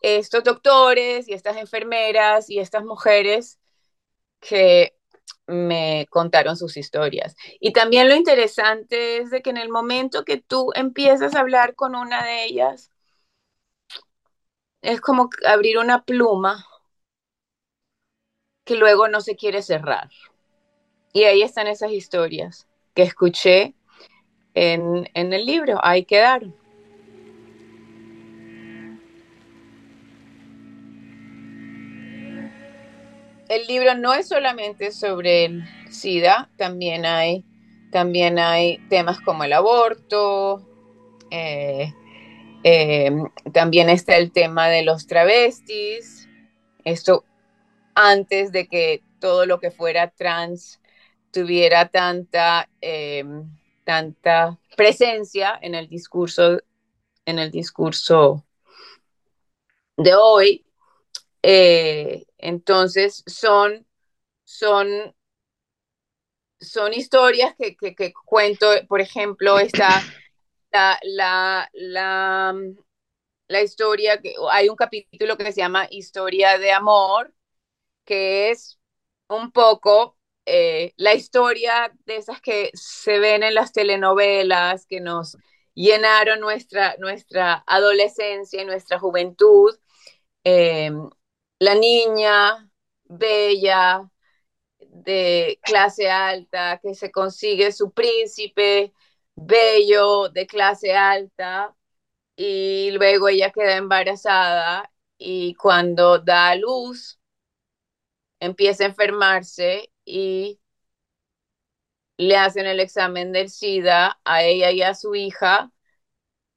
estos 0.00 0.44
doctores 0.44 1.28
y 1.28 1.34
estas 1.34 1.58
enfermeras 1.58 2.48
y 2.50 2.58
estas 2.58 2.84
mujeres 2.84 3.59
que 4.40 4.96
me 5.46 6.06
contaron 6.10 6.56
sus 6.56 6.76
historias. 6.76 7.36
Y 7.60 7.72
también 7.72 8.08
lo 8.08 8.14
interesante 8.16 9.18
es 9.18 9.30
de 9.30 9.42
que 9.42 9.50
en 9.50 9.58
el 9.58 9.68
momento 9.68 10.24
que 10.24 10.38
tú 10.38 10.70
empiezas 10.74 11.34
a 11.34 11.40
hablar 11.40 11.74
con 11.74 11.94
una 11.94 12.24
de 12.24 12.44
ellas, 12.44 12.90
es 14.82 15.00
como 15.00 15.30
abrir 15.46 15.78
una 15.78 16.04
pluma 16.04 16.66
que 18.64 18.76
luego 18.76 19.08
no 19.08 19.20
se 19.20 19.36
quiere 19.36 19.62
cerrar. 19.62 20.10
Y 21.12 21.24
ahí 21.24 21.42
están 21.42 21.66
esas 21.66 21.92
historias 21.92 22.68
que 22.94 23.02
escuché 23.02 23.74
en, 24.54 25.08
en 25.14 25.32
el 25.32 25.46
libro, 25.46 25.80
ahí 25.82 26.04
quedaron. 26.04 26.59
El 33.50 33.66
libro 33.66 33.96
no 33.96 34.14
es 34.14 34.28
solamente 34.28 34.92
sobre 34.92 35.46
el 35.46 35.64
SIDA, 35.90 36.48
también 36.56 37.04
hay, 37.04 37.44
también 37.90 38.38
hay 38.38 38.78
temas 38.88 39.20
como 39.20 39.42
el 39.42 39.52
aborto, 39.52 40.64
eh, 41.32 41.92
eh, 42.62 43.10
también 43.52 43.90
está 43.90 44.16
el 44.16 44.30
tema 44.30 44.68
de 44.68 44.84
los 44.84 45.08
travestis, 45.08 46.28
esto 46.84 47.24
antes 47.96 48.52
de 48.52 48.68
que 48.68 49.02
todo 49.18 49.46
lo 49.46 49.58
que 49.58 49.72
fuera 49.72 50.10
trans 50.10 50.80
tuviera 51.32 51.88
tanta, 51.88 52.68
eh, 52.80 53.24
tanta 53.82 54.60
presencia 54.76 55.58
en 55.60 55.74
el 55.74 55.88
discurso, 55.88 56.60
en 57.26 57.40
el 57.40 57.50
discurso 57.50 58.44
de 59.96 60.14
hoy. 60.14 60.64
Entonces 62.42 63.22
son, 63.26 63.86
son, 64.44 65.14
son 66.60 66.92
historias 66.92 67.54
que, 67.58 67.76
que, 67.76 68.12
cuento, 68.24 68.68
por 68.88 69.00
ejemplo, 69.00 69.58
está 69.58 70.02
la, 70.72 70.98
la, 71.02 71.70
la, 71.74 72.54
la 73.48 73.62
historia, 73.62 74.20
que 74.20 74.34
hay 74.50 74.68
un 74.68 74.76
capítulo 74.76 75.36
que 75.36 75.52
se 75.52 75.60
llama 75.60 75.88
Historia 75.90 76.58
de 76.58 76.72
Amor, 76.72 77.34
que 78.04 78.50
es 78.50 78.78
un 79.28 79.52
poco 79.52 80.16
eh, 80.46 80.92
la 80.96 81.14
historia 81.14 81.92
de 82.06 82.16
esas 82.16 82.40
que 82.40 82.70
se 82.74 83.18
ven 83.18 83.42
en 83.42 83.54
las 83.54 83.72
telenovelas, 83.72 84.86
que 84.86 85.00
nos 85.00 85.36
llenaron 85.74 86.40
nuestra, 86.40 86.96
nuestra 86.98 87.62
adolescencia 87.66 88.62
y 88.62 88.66
nuestra 88.66 88.98
juventud. 88.98 89.78
Em, 90.44 91.10
la 91.60 91.74
niña 91.76 92.70
bella, 93.04 94.10
de 94.80 95.60
clase 95.62 96.10
alta, 96.10 96.80
que 96.82 96.94
se 96.94 97.10
consigue 97.12 97.72
su 97.72 97.92
príncipe 97.92 98.92
bello 99.36 100.28
de 100.30 100.46
clase 100.46 100.94
alta 100.96 101.76
y 102.36 102.90
luego 102.92 103.28
ella 103.28 103.52
queda 103.52 103.76
embarazada 103.76 104.92
y 105.18 105.54
cuando 105.56 106.18
da 106.20 106.50
a 106.50 106.56
luz 106.56 107.20
empieza 108.40 108.84
a 108.84 108.88
enfermarse 108.88 109.90
y 110.04 110.60
le 112.18 112.36
hacen 112.36 112.66
el 112.66 112.80
examen 112.80 113.32
del 113.32 113.48
SIDA 113.50 114.20
a 114.24 114.42
ella 114.44 114.70
y 114.70 114.82
a 114.82 114.94
su 114.94 115.14
hija 115.14 115.72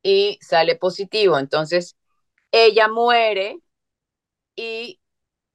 y 0.04 0.40
sale 0.42 0.78
positivo. 0.78 1.40
Entonces, 1.40 1.98
ella 2.52 2.90
muere 2.90 3.60
y 4.56 5.00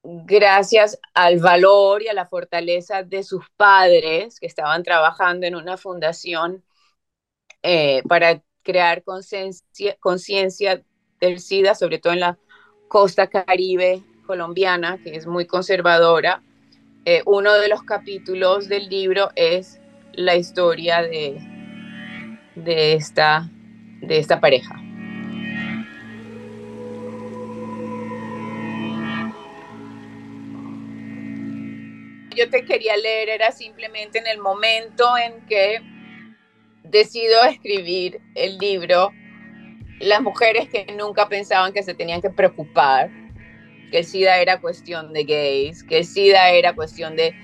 gracias 0.02 0.98
al 1.14 1.38
valor 1.38 2.02
y 2.02 2.08
a 2.08 2.14
la 2.14 2.26
fortaleza 2.26 3.02
de 3.02 3.22
sus 3.22 3.44
padres 3.56 4.40
que 4.40 4.46
estaban 4.46 4.82
trabajando 4.82 5.46
en 5.46 5.54
una 5.54 5.76
fundación 5.76 6.64
eh, 7.62 8.02
para 8.08 8.42
crear 8.62 9.02
conciencia 9.02 10.84
del 11.20 11.40
SIDA, 11.40 11.74
sobre 11.74 11.98
todo 11.98 12.12
en 12.12 12.20
la 12.20 12.38
costa 12.88 13.28
caribe 13.28 14.02
colombiana, 14.26 14.98
que 15.02 15.16
es 15.16 15.26
muy 15.26 15.46
conservadora, 15.46 16.42
eh, 17.04 17.22
uno 17.24 17.54
de 17.54 17.68
los 17.68 17.82
capítulos 17.82 18.68
del 18.68 18.88
libro 18.88 19.30
es 19.34 19.80
la 20.12 20.36
historia 20.36 21.02
de, 21.02 21.38
de, 22.54 22.92
esta, 22.94 23.48
de 24.02 24.18
esta 24.18 24.40
pareja. 24.40 24.87
Yo 32.38 32.48
te 32.48 32.64
quería 32.64 32.96
leer, 32.96 33.30
era 33.30 33.50
simplemente 33.50 34.20
en 34.20 34.28
el 34.28 34.38
momento 34.38 35.04
en 35.18 35.44
que 35.46 35.80
decido 36.84 37.42
escribir 37.42 38.20
el 38.36 38.58
libro, 38.58 39.10
las 39.98 40.20
mujeres 40.22 40.68
que 40.68 40.86
nunca 40.96 41.28
pensaban 41.28 41.72
que 41.72 41.82
se 41.82 41.94
tenían 41.94 42.22
que 42.22 42.30
preocupar 42.30 43.10
que 43.90 43.98
el 43.98 44.04
SIDA 44.04 44.38
era 44.38 44.60
cuestión 44.60 45.12
de 45.12 45.24
gays, 45.24 45.82
que 45.82 45.98
el 45.98 46.04
SIDA 46.04 46.50
era 46.50 46.76
cuestión 46.76 47.16
de 47.16 47.34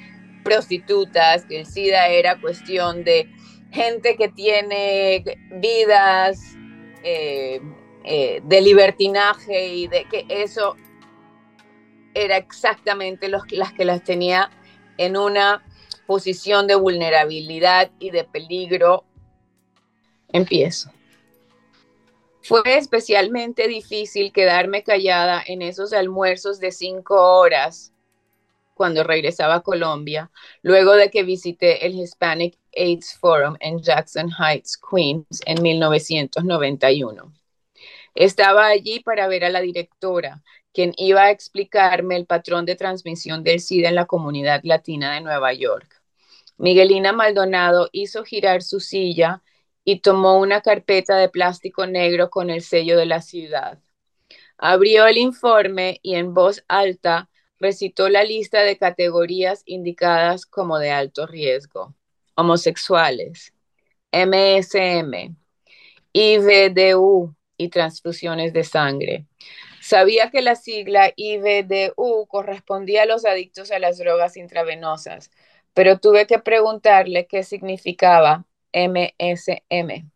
prostitutas, 0.44 1.44
que 1.46 1.58
el 1.58 1.66
SIDA 1.66 2.06
era 2.06 2.40
cuestión 2.40 3.02
de 3.02 3.28
gente 3.72 4.14
que 4.14 4.28
tiene 4.28 5.24
vidas 5.60 6.38
eh, 7.02 7.60
eh, 8.04 8.40
de 8.44 8.60
libertinaje 8.60 9.66
y 9.66 9.88
de 9.88 10.04
que 10.04 10.24
eso 10.28 10.76
era 12.14 12.36
exactamente 12.36 13.28
los, 13.28 13.42
las 13.50 13.73
que 13.73 13.84
las 13.84 14.04
tenía 14.04 14.52
en 14.99 15.17
una 15.17 15.65
posición 16.07 16.67
de 16.67 16.75
vulnerabilidad 16.75 17.91
y 17.99 18.11
de 18.11 18.25
peligro. 18.25 19.04
Empiezo. 20.33 20.91
Fue 22.43 22.63
especialmente 22.76 23.69
difícil 23.69 24.33
quedarme 24.33 24.83
callada 24.83 25.43
en 25.47 25.63
esos 25.63 25.93
almuerzos 25.95 26.61
de 26.61 26.73
cinco 26.73 27.39
horas 27.39 27.95
cuando 28.75 29.04
regresaba 29.04 29.57
a 29.57 29.63
Colombia, 29.63 30.30
luego 30.63 30.93
de 30.95 31.11
que 31.11 31.23
visité 31.23 31.87
el 31.87 31.95
Hispanic 31.95 32.59
AIDS 32.76 33.17
Forum 33.19 33.57
en 33.61 33.80
Jackson 33.80 34.30
Heights, 34.30 34.76
Queens, 34.76 35.41
en 35.47 35.63
1991. 35.63 37.33
Estaba 38.15 38.67
allí 38.67 39.00
para 39.00 39.26
ver 39.26 39.45
a 39.45 39.50
la 39.50 39.61
directora, 39.61 40.43
quien 40.75 40.93
iba 40.97 41.23
a 41.23 41.30
explicarme 41.30 42.17
el 42.17 42.26
patrón 42.26 42.67
de 42.67 42.76
transmisión 42.76 43.45
del 43.45 43.60
SIDA 43.60 43.89
en 43.89 43.95
la 43.95 44.06
comunidad 44.06 44.60
latina 44.65 45.15
de 45.15 45.21
Nueva 45.21 45.54
York. 45.54 46.02
Miguelina 46.58 47.13
Maldonado 47.13 47.89
hizo 47.93 48.25
girar 48.25 48.63
su 48.63 48.80
silla 48.80 49.43
y 49.84 50.00
tomó 50.00 50.39
una 50.39 50.60
carpeta 50.63 51.17
de 51.17 51.28
plástico 51.28 51.87
negro 51.87 52.28
con 52.28 52.50
el 52.50 52.63
sello 52.63 52.99
de 52.99 53.06
la 53.06 53.23
ciudad. 53.23 53.78
Abrió 54.58 55.06
el 55.06 55.19
informe 55.19 56.00
y 56.02 56.17
en 56.17 56.34
voz 56.34 56.65
alta 56.69 57.30
recitó 57.60 58.08
la 58.08 58.25
lista 58.25 58.63
de 58.63 58.76
categorías 58.76 59.63
indicadas 59.67 60.45
como 60.45 60.78
de 60.78 60.91
alto 60.91 61.26
riesgo. 61.26 61.95
Homosexuales, 62.34 63.52
MSM, 64.13 65.37
IVDU 66.13 67.34
y 67.56 67.69
transfusiones 67.69 68.52
de 68.52 68.65
sangre. 68.65 69.26
Sabía 69.84 70.30
que 70.30 70.40
la 70.40 70.56
sigla 70.56 71.12
IVDU 71.14 72.26
correspondía 72.26 73.02
a 73.02 73.06
los 73.06 73.26
adictos 73.26 73.70
a 73.70 73.78
las 73.78 73.99
drogas 73.99 74.38
intravenosas, 74.38 75.30
pero 75.75 75.99
tuve 75.99 76.26
que 76.26 76.38
preguntarle 76.38 77.26
qué 77.26 77.42
significaba 77.42 78.47
MSM. 78.73 80.10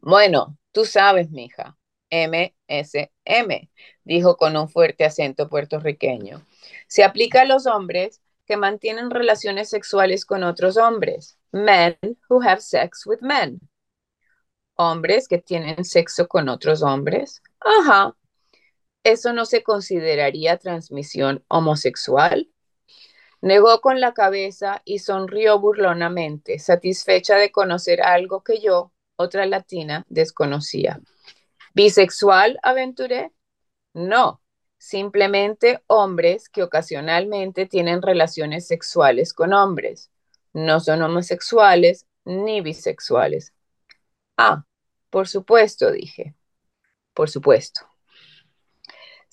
Bueno, 0.00 0.58
tú 0.72 0.84
sabes, 0.84 1.30
mija, 1.30 1.78
MSM, 2.10 3.70
dijo 4.02 4.36
con 4.36 4.56
un 4.56 4.68
fuerte 4.68 5.04
acento 5.04 5.48
puertorriqueño. 5.48 6.44
Se 6.88 7.04
aplica 7.04 7.42
a 7.42 7.44
los 7.44 7.68
hombres 7.68 8.20
que 8.46 8.56
mantienen 8.56 9.12
relaciones 9.12 9.70
sexuales 9.70 10.26
con 10.26 10.42
otros 10.42 10.76
hombres. 10.76 11.38
Men 11.52 11.96
who 12.28 12.42
have 12.42 12.60
sex 12.60 13.06
with 13.06 13.20
men. 13.20 13.60
Hombres 14.74 15.28
que 15.28 15.38
tienen 15.38 15.84
sexo 15.84 16.26
con 16.26 16.48
otros 16.48 16.82
hombres. 16.82 17.40
Ajá. 17.60 18.16
¿Eso 19.04 19.32
no 19.32 19.46
se 19.46 19.62
consideraría 19.62 20.58
transmisión 20.58 21.44
homosexual? 21.48 22.48
Negó 23.40 23.80
con 23.80 24.00
la 24.00 24.14
cabeza 24.14 24.82
y 24.84 25.00
sonrió 25.00 25.58
burlonamente, 25.58 26.60
satisfecha 26.60 27.36
de 27.36 27.50
conocer 27.50 28.00
algo 28.02 28.44
que 28.44 28.60
yo, 28.60 28.92
otra 29.16 29.46
latina, 29.46 30.06
desconocía. 30.08 31.00
¿Bisexual, 31.74 32.58
aventuré? 32.62 33.32
No, 33.94 34.40
simplemente 34.78 35.82
hombres 35.88 36.48
que 36.48 36.62
ocasionalmente 36.62 37.66
tienen 37.66 38.02
relaciones 38.02 38.66
sexuales 38.68 39.34
con 39.34 39.52
hombres. 39.52 40.10
No 40.52 40.80
son 40.80 41.02
homosexuales 41.02 42.06
ni 42.24 42.60
bisexuales. 42.60 43.52
Ah, 44.36 44.64
por 45.10 45.28
supuesto, 45.28 45.90
dije. 45.90 46.34
Por 47.14 47.30
supuesto. 47.30 47.91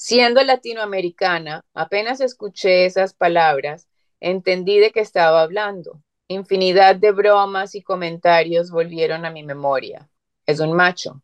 Siendo 0.02 0.42
latinoamericana, 0.42 1.66
apenas 1.74 2.22
escuché 2.22 2.86
esas 2.86 3.14
palabras, 3.14 3.90
Entendí 4.22 4.80
de 4.80 4.92
qué 4.92 5.02
estaba 5.02 5.42
hablando. 5.42 6.02
Infinidad 6.30 6.96
de 6.96 7.12
bromas 7.12 7.76
y 7.76 7.82
comentarios 7.82 8.72
volvieron 8.72 9.26
a 9.26 9.30
mi 9.30 9.44
memoria. 9.44 10.10
Es 10.46 10.62
un 10.62 10.72
macho. 10.72 11.22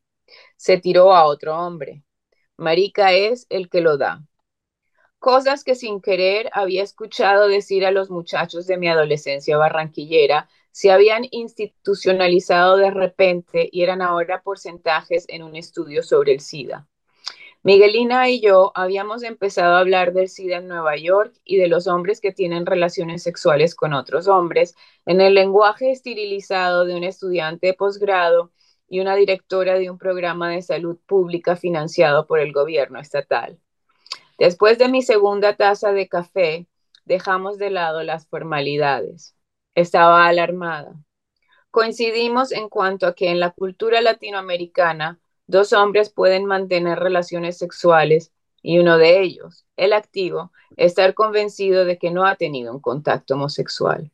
Se 0.58 0.78
tiró 0.78 1.16
a 1.16 1.26
otro 1.26 1.58
hombre. 1.58 2.04
Marica 2.58 3.14
es 3.14 3.48
el 3.48 3.70
que 3.70 3.80
lo 3.80 3.98
da. 3.98 4.26
Cosas 5.20 5.64
que 5.64 5.76
sin 5.76 6.02
querer 6.02 6.50
había 6.52 6.84
escuchado 6.84 7.48
decir 7.48 7.86
a 7.86 7.92
los 7.92 8.10
muchachos 8.10 8.68
de 8.68 8.76
mi 8.76 8.90
adolescencia 8.90 9.58
barranquillera 9.58 10.50
se 10.72 10.92
habían 10.92 11.24
institucionalizado 11.32 12.76
de 12.76 12.92
repente 12.92 13.70
y 13.72 13.84
eran 13.84 14.02
ahora 14.02 14.42
porcentajes 14.42 15.24
en 15.30 15.44
un 15.44 15.56
estudio 15.56 16.04
sobre 16.04 16.34
el 16.34 16.42
SIDA. 16.42 16.90
Miguelina 17.66 18.30
y 18.30 18.42
yo 18.42 18.72
habíamos 18.76 19.24
empezado 19.24 19.74
a 19.74 19.80
hablar 19.80 20.14
del 20.14 20.30
SIDA 20.30 20.58
en 20.58 20.68
Nueva 20.68 20.98
York 20.98 21.34
y 21.44 21.58
de 21.58 21.68
los 21.68 21.88
hombres 21.88 22.22
que 22.22 22.32
tienen 22.32 22.68
relaciones 22.68 23.24
sexuales 23.24 23.74
con 23.74 23.96
otros 23.96 24.28
hombres 24.28 24.76
en 25.08 25.20
el 25.20 25.34
lenguaje 25.34 25.90
esterilizado 25.90 26.86
de 26.86 26.96
un 26.96 27.04
estudiante 27.04 27.66
de 27.66 27.74
posgrado 27.74 28.52
y 28.88 29.00
una 29.00 29.16
directora 29.16 29.80
de 29.80 29.90
un 29.90 29.98
programa 29.98 30.52
de 30.52 30.62
salud 30.62 31.00
pública 31.08 31.56
financiado 31.56 32.28
por 32.28 32.38
el 32.38 32.54
gobierno 32.54 33.00
estatal. 33.00 33.60
Después 34.38 34.78
de 34.78 34.88
mi 34.88 35.02
segunda 35.02 35.56
taza 35.56 35.92
de 35.92 36.08
café, 36.08 36.68
dejamos 37.04 37.58
de 37.58 37.72
lado 37.72 38.04
las 38.04 38.28
formalidades. 38.28 39.36
Estaba 39.74 40.28
alarmada. 40.28 40.94
Coincidimos 41.72 42.52
en 42.52 42.70
cuanto 42.70 43.08
a 43.08 43.16
que 43.16 43.32
en 43.32 43.40
la 43.40 43.50
cultura 43.50 44.02
latinoamericana 44.02 45.20
dos 45.48 45.74
hombres 45.74 46.10
pueden 46.10 46.46
mantener 46.46 47.00
relaciones 47.00 47.58
sexuales 47.58 48.32
y 48.62 48.80
uno 48.80 48.98
de 48.98 49.22
ellos, 49.22 49.66
el 49.78 49.94
activo, 49.94 50.52
estar 50.76 51.14
convencido 51.14 51.86
de 51.86 51.98
que 51.98 52.12
no 52.12 52.26
ha 52.26 52.36
tenido 52.36 52.74
un 52.74 52.80
contacto 52.80 53.36
homosexual. 53.36 54.12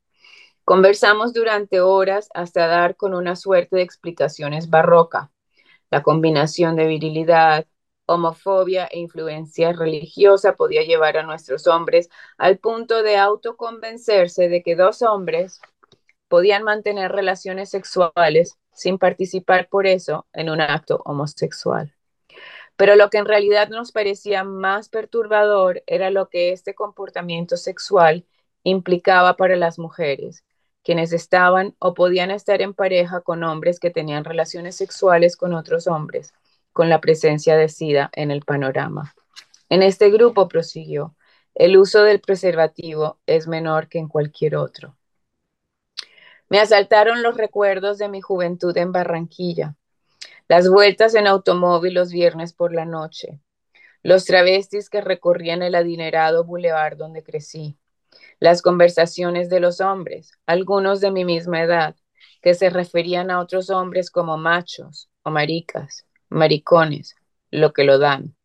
Conversamos 0.65 1.33
durante 1.33 1.81
horas 1.81 2.29
hasta 2.33 2.67
dar 2.67 2.95
con 2.95 3.13
una 3.13 3.35
suerte 3.35 3.77
de 3.77 3.81
explicaciones 3.81 4.69
barroca. 4.69 5.31
La 5.89 6.03
combinación 6.03 6.75
de 6.75 6.85
virilidad, 6.85 7.65
homofobia 8.05 8.85
e 8.85 8.99
influencia 8.99 9.73
religiosa 9.73 10.55
podía 10.55 10.83
llevar 10.83 11.17
a 11.17 11.23
nuestros 11.23 11.67
hombres 11.67 12.09
al 12.37 12.57
punto 12.59 13.03
de 13.03 13.17
autoconvencerse 13.17 14.49
de 14.49 14.63
que 14.63 14.75
dos 14.75 15.01
hombres 15.01 15.61
podían 16.27 16.63
mantener 16.63 17.11
relaciones 17.11 17.69
sexuales 17.69 18.57
sin 18.73 18.97
participar 18.97 19.67
por 19.69 19.87
eso 19.87 20.27
en 20.33 20.49
un 20.49 20.61
acto 20.61 21.01
homosexual. 21.05 21.93
Pero 22.75 22.95
lo 22.95 23.09
que 23.09 23.17
en 23.17 23.25
realidad 23.25 23.69
nos 23.69 23.91
parecía 23.91 24.43
más 24.43 24.89
perturbador 24.89 25.83
era 25.85 26.09
lo 26.09 26.29
que 26.29 26.51
este 26.51 26.73
comportamiento 26.73 27.57
sexual 27.57 28.25
implicaba 28.63 29.35
para 29.35 29.55
las 29.55 29.77
mujeres, 29.77 30.43
quienes 30.83 31.13
estaban 31.13 31.75
o 31.79 31.93
podían 31.93 32.31
estar 32.31 32.61
en 32.61 32.73
pareja 32.73 33.21
con 33.21 33.43
hombres 33.43 33.79
que 33.79 33.91
tenían 33.91 34.23
relaciones 34.23 34.75
sexuales 34.75 35.35
con 35.35 35.53
otros 35.53 35.87
hombres, 35.87 36.33
con 36.73 36.89
la 36.89 37.01
presencia 37.01 37.55
de 37.55 37.69
SIDA 37.69 38.09
en 38.13 38.31
el 38.31 38.41
panorama. 38.41 39.13
En 39.69 39.83
este 39.83 40.09
grupo, 40.09 40.47
prosiguió, 40.47 41.15
el 41.53 41.77
uso 41.77 42.03
del 42.03 42.21
preservativo 42.21 43.19
es 43.25 43.47
menor 43.47 43.89
que 43.89 43.99
en 43.99 44.07
cualquier 44.07 44.55
otro. 44.55 44.95
Me 46.51 46.59
asaltaron 46.59 47.23
los 47.23 47.37
recuerdos 47.37 47.97
de 47.97 48.09
mi 48.09 48.19
juventud 48.19 48.75
en 48.75 48.91
Barranquilla, 48.91 49.77
las 50.49 50.67
vueltas 50.69 51.15
en 51.15 51.25
automóvil 51.25 51.93
los 51.93 52.11
viernes 52.11 52.51
por 52.51 52.73
la 52.73 52.83
noche, 52.83 53.39
los 54.03 54.25
travestis 54.25 54.89
que 54.89 54.99
recorrían 54.99 55.61
el 55.61 55.75
adinerado 55.75 56.43
bulevar 56.43 56.97
donde 56.97 57.23
crecí, 57.23 57.77
las 58.41 58.61
conversaciones 58.61 59.49
de 59.49 59.61
los 59.61 59.79
hombres, 59.79 60.33
algunos 60.45 60.99
de 60.99 61.11
mi 61.11 61.23
misma 61.23 61.61
edad, 61.61 61.95
que 62.41 62.53
se 62.53 62.69
referían 62.69 63.31
a 63.31 63.39
otros 63.39 63.69
hombres 63.69 64.11
como 64.11 64.35
machos 64.35 65.09
o 65.23 65.31
maricas, 65.31 66.05
maricones, 66.27 67.15
lo 67.49 67.71
que 67.71 67.85
lo 67.85 67.97
dan. 67.97 68.35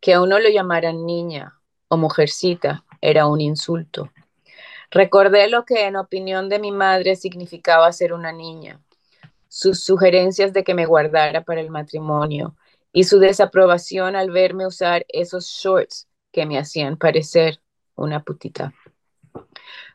Que 0.00 0.14
a 0.14 0.22
uno 0.22 0.40
lo 0.40 0.48
llamaran 0.48 1.06
niña 1.06 1.60
o 1.86 1.98
mujercita 1.98 2.84
era 3.00 3.28
un 3.28 3.40
insulto. 3.40 4.10
Recordé 4.90 5.48
lo 5.48 5.64
que 5.64 5.86
en 5.86 5.96
opinión 5.96 6.48
de 6.48 6.58
mi 6.58 6.72
madre 6.72 7.16
significaba 7.16 7.92
ser 7.92 8.12
una 8.12 8.32
niña, 8.32 8.80
sus 9.48 9.84
sugerencias 9.84 10.52
de 10.52 10.64
que 10.64 10.74
me 10.74 10.86
guardara 10.86 11.42
para 11.42 11.60
el 11.60 11.70
matrimonio 11.70 12.56
y 12.92 13.04
su 13.04 13.18
desaprobación 13.18 14.16
al 14.16 14.30
verme 14.30 14.66
usar 14.66 15.04
esos 15.08 15.46
shorts 15.46 16.08
que 16.32 16.46
me 16.46 16.58
hacían 16.58 16.96
parecer 16.96 17.60
una 17.96 18.22
putita. 18.22 18.72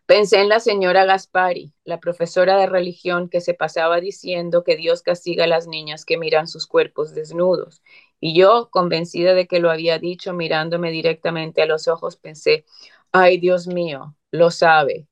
Pensé 0.06 0.42
en 0.42 0.50
la 0.50 0.60
señora 0.60 1.06
Gaspari, 1.06 1.74
la 1.86 2.00
profesora 2.00 2.58
de 2.58 2.68
religión 2.68 3.30
que 3.30 3.40
se 3.40 3.54
pasaba 3.54 4.02
diciendo 4.02 4.64
que 4.64 4.76
Dios 4.76 5.02
castiga 5.02 5.46
a 5.46 5.48
las 5.48 5.66
niñas 5.66 6.04
que 6.04 6.18
miran 6.18 6.48
sus 6.48 6.68
cuerpos 6.68 7.16
desnudos. 7.16 7.82
Y 8.20 8.36
yo, 8.36 8.70
convencida 8.70 9.34
de 9.34 9.48
que 9.48 9.60
lo 9.60 9.72
había 9.72 10.00
dicho 10.00 10.34
mirándome 10.34 10.92
directamente 10.92 11.62
a 11.62 11.66
los 11.66 11.88
ojos, 11.88 12.18
pensé, 12.18 12.66
ay 13.14 13.38
Dios 13.38 13.68
mío, 13.68 14.16
lo 14.32 14.52
sabe. 14.52 15.08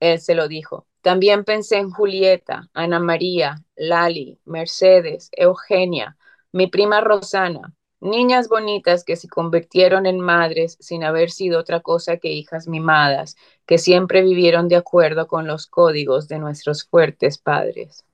Él 0.00 0.20
se 0.20 0.34
lo 0.34 0.48
dijo. 0.48 0.86
También 1.02 1.44
pensé 1.44 1.78
en 1.78 1.90
Julieta, 1.90 2.70
Ana 2.72 3.00
María, 3.00 3.64
Lali, 3.74 4.40
Mercedes, 4.44 5.28
Eugenia, 5.32 6.16
mi 6.52 6.68
prima 6.68 7.00
Rosana, 7.00 7.74
niñas 8.00 8.48
bonitas 8.48 9.04
que 9.04 9.16
se 9.16 9.28
convirtieron 9.28 10.06
en 10.06 10.20
madres 10.20 10.76
sin 10.80 11.02
haber 11.02 11.30
sido 11.30 11.58
otra 11.58 11.80
cosa 11.80 12.18
que 12.18 12.32
hijas 12.32 12.68
mimadas, 12.68 13.36
que 13.66 13.78
siempre 13.78 14.22
vivieron 14.22 14.68
de 14.68 14.76
acuerdo 14.76 15.26
con 15.26 15.46
los 15.46 15.66
códigos 15.66 16.28
de 16.28 16.38
nuestros 16.38 16.84
fuertes 16.84 17.38
padres. 17.38 18.04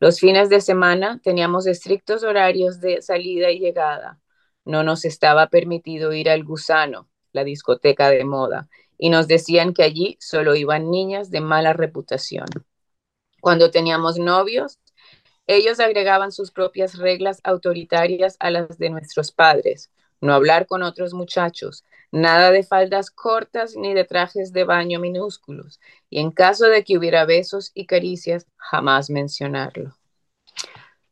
Los 0.00 0.20
fines 0.20 0.48
de 0.48 0.60
semana 0.60 1.20
teníamos 1.22 1.66
estrictos 1.66 2.24
horarios 2.24 2.80
de 2.80 3.02
salida 3.02 3.50
y 3.50 3.60
llegada. 3.60 4.20
No 4.64 4.82
nos 4.82 5.04
estaba 5.04 5.48
permitido 5.48 6.12
ir 6.12 6.30
al 6.30 6.44
gusano, 6.44 7.08
la 7.32 7.44
discoteca 7.44 8.10
de 8.10 8.24
moda, 8.24 8.68
y 8.98 9.10
nos 9.10 9.28
decían 9.28 9.74
que 9.74 9.82
allí 9.82 10.16
solo 10.20 10.56
iban 10.56 10.90
niñas 10.90 11.30
de 11.30 11.40
mala 11.40 11.72
reputación. 11.72 12.46
Cuando 13.40 13.70
teníamos 13.70 14.18
novios, 14.18 14.78
ellos 15.46 15.80
agregaban 15.80 16.32
sus 16.32 16.50
propias 16.50 16.98
reglas 16.98 17.40
autoritarias 17.44 18.36
a 18.40 18.50
las 18.50 18.78
de 18.78 18.90
nuestros 18.90 19.32
padres. 19.32 19.90
No 20.20 20.34
hablar 20.34 20.66
con 20.66 20.82
otros 20.82 21.14
muchachos, 21.14 21.84
nada 22.10 22.50
de 22.50 22.64
faldas 22.64 23.10
cortas 23.10 23.76
ni 23.76 23.94
de 23.94 24.04
trajes 24.04 24.52
de 24.52 24.64
baño 24.64 24.98
minúsculos, 24.98 25.80
y 26.10 26.20
en 26.20 26.32
caso 26.32 26.66
de 26.66 26.82
que 26.84 26.98
hubiera 26.98 27.24
besos 27.24 27.70
y 27.74 27.86
caricias, 27.86 28.46
jamás 28.56 29.10
mencionarlo. 29.10 29.96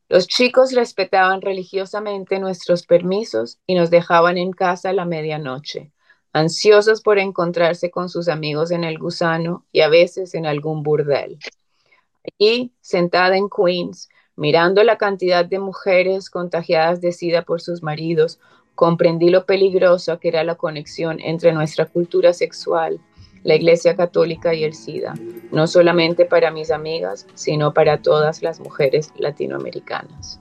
Los 0.08 0.28
chicos 0.28 0.72
respetaban 0.72 1.40
religiosamente 1.40 2.38
nuestros 2.38 2.86
permisos 2.86 3.58
y 3.66 3.74
nos 3.74 3.90
dejaban 3.90 4.38
en 4.38 4.52
casa 4.52 4.90
a 4.90 4.92
la 4.92 5.04
medianoche, 5.04 5.92
ansiosos 6.36 7.00
por 7.00 7.18
encontrarse 7.18 7.90
con 7.90 8.08
sus 8.08 8.28
amigos 8.28 8.70
en 8.70 8.84
el 8.84 8.98
gusano 8.98 9.64
y 9.72 9.80
a 9.80 9.88
veces 9.88 10.34
en 10.34 10.46
algún 10.46 10.82
burdel. 10.82 11.38
Allí, 12.24 12.72
sentada 12.80 13.36
en 13.36 13.48
Queens, 13.48 14.08
Mirando 14.36 14.84
la 14.84 14.98
cantidad 14.98 15.46
de 15.46 15.58
mujeres 15.58 16.28
contagiadas 16.28 17.00
de 17.00 17.12
SIDA 17.12 17.42
por 17.42 17.62
sus 17.62 17.82
maridos, 17.82 18.38
comprendí 18.74 19.30
lo 19.30 19.46
peligroso 19.46 20.20
que 20.20 20.28
era 20.28 20.44
la 20.44 20.56
conexión 20.56 21.20
entre 21.20 21.52
nuestra 21.52 21.86
cultura 21.86 22.34
sexual, 22.34 23.00
la 23.44 23.54
Iglesia 23.54 23.96
Católica 23.96 24.52
y 24.52 24.64
el 24.64 24.74
SIDA, 24.74 25.14
no 25.52 25.66
solamente 25.66 26.26
para 26.26 26.50
mis 26.50 26.70
amigas, 26.70 27.26
sino 27.32 27.72
para 27.72 28.02
todas 28.02 28.42
las 28.42 28.60
mujeres 28.60 29.10
latinoamericanas. 29.16 30.38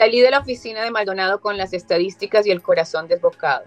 Salí 0.00 0.22
de 0.22 0.30
la 0.30 0.38
oficina 0.38 0.82
de 0.82 0.90
Maldonado 0.90 1.42
con 1.42 1.58
las 1.58 1.74
estadísticas 1.74 2.46
y 2.46 2.50
el 2.50 2.62
corazón 2.62 3.06
desbocado. 3.06 3.66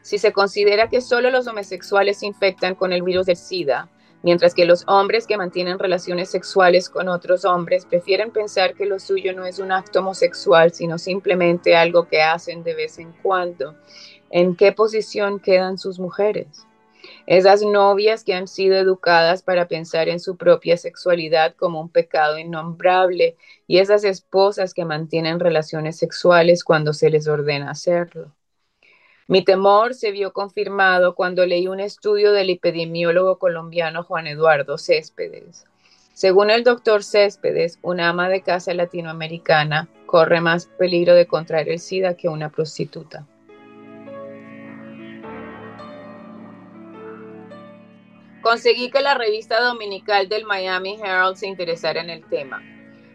Si 0.00 0.16
se 0.16 0.32
considera 0.32 0.88
que 0.88 1.02
solo 1.02 1.30
los 1.30 1.46
homosexuales 1.48 2.20
se 2.20 2.24
infectan 2.24 2.74
con 2.74 2.94
el 2.94 3.02
virus 3.02 3.26
del 3.26 3.36
SIDA, 3.36 3.90
mientras 4.22 4.54
que 4.54 4.64
los 4.64 4.84
hombres 4.86 5.26
que 5.26 5.36
mantienen 5.36 5.78
relaciones 5.78 6.30
sexuales 6.30 6.88
con 6.88 7.10
otros 7.10 7.44
hombres 7.44 7.84
prefieren 7.84 8.30
pensar 8.30 8.72
que 8.72 8.86
lo 8.86 8.98
suyo 8.98 9.34
no 9.34 9.44
es 9.44 9.58
un 9.58 9.70
acto 9.70 9.98
homosexual, 9.98 10.72
sino 10.72 10.96
simplemente 10.96 11.76
algo 11.76 12.08
que 12.08 12.22
hacen 12.22 12.62
de 12.64 12.72
vez 12.72 12.98
en 12.98 13.12
cuando, 13.12 13.76
¿en 14.30 14.56
qué 14.56 14.72
posición 14.72 15.40
quedan 15.40 15.76
sus 15.76 15.98
mujeres? 15.98 16.66
Esas 17.26 17.62
novias 17.62 18.24
que 18.24 18.34
han 18.34 18.48
sido 18.48 18.76
educadas 18.76 19.42
para 19.42 19.68
pensar 19.68 20.08
en 20.08 20.20
su 20.20 20.36
propia 20.36 20.76
sexualidad 20.76 21.54
como 21.54 21.80
un 21.80 21.88
pecado 21.88 22.38
innombrable 22.38 23.36
y 23.66 23.78
esas 23.78 24.04
esposas 24.04 24.74
que 24.74 24.84
mantienen 24.84 25.40
relaciones 25.40 25.96
sexuales 25.96 26.64
cuando 26.64 26.92
se 26.92 27.10
les 27.10 27.28
ordena 27.28 27.70
hacerlo. 27.70 28.32
Mi 29.28 29.44
temor 29.44 29.94
se 29.94 30.12
vio 30.12 30.32
confirmado 30.32 31.16
cuando 31.16 31.44
leí 31.46 31.66
un 31.66 31.80
estudio 31.80 32.32
del 32.32 32.50
epidemiólogo 32.50 33.38
colombiano 33.38 34.04
Juan 34.04 34.28
Eduardo 34.28 34.78
Céspedes. 34.78 35.64
Según 36.12 36.48
el 36.50 36.62
doctor 36.62 37.02
Céspedes, 37.02 37.78
una 37.82 38.08
ama 38.08 38.28
de 38.28 38.42
casa 38.42 38.72
latinoamericana 38.72 39.88
corre 40.06 40.40
más 40.40 40.66
peligro 40.66 41.14
de 41.14 41.26
contraer 41.26 41.68
el 41.68 41.80
SIDA 41.80 42.14
que 42.14 42.28
una 42.28 42.50
prostituta. 42.50 43.26
Conseguí 48.46 48.92
que 48.92 49.00
la 49.00 49.14
revista 49.14 49.60
dominical 49.60 50.28
del 50.28 50.44
Miami 50.44 51.00
Herald 51.02 51.34
se 51.34 51.48
interesara 51.48 52.00
en 52.00 52.10
el 52.10 52.24
tema. 52.28 52.62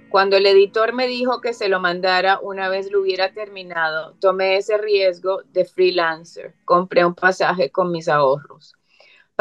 Cuando 0.09 0.35
el 0.35 0.45
editor 0.45 0.91
me 0.91 1.07
dijo 1.07 1.39
que 1.39 1.53
se 1.53 1.69
lo 1.69 1.79
mandara 1.79 2.37
una 2.41 2.67
vez 2.67 2.91
lo 2.91 2.99
hubiera 2.99 3.31
terminado, 3.31 4.13
tomé 4.19 4.57
ese 4.57 4.77
riesgo 4.77 5.41
de 5.53 5.63
freelancer. 5.63 6.53
Compré 6.65 7.05
un 7.05 7.15
pasaje 7.15 7.71
con 7.71 7.93
mis 7.93 8.09
ahorros. 8.09 8.75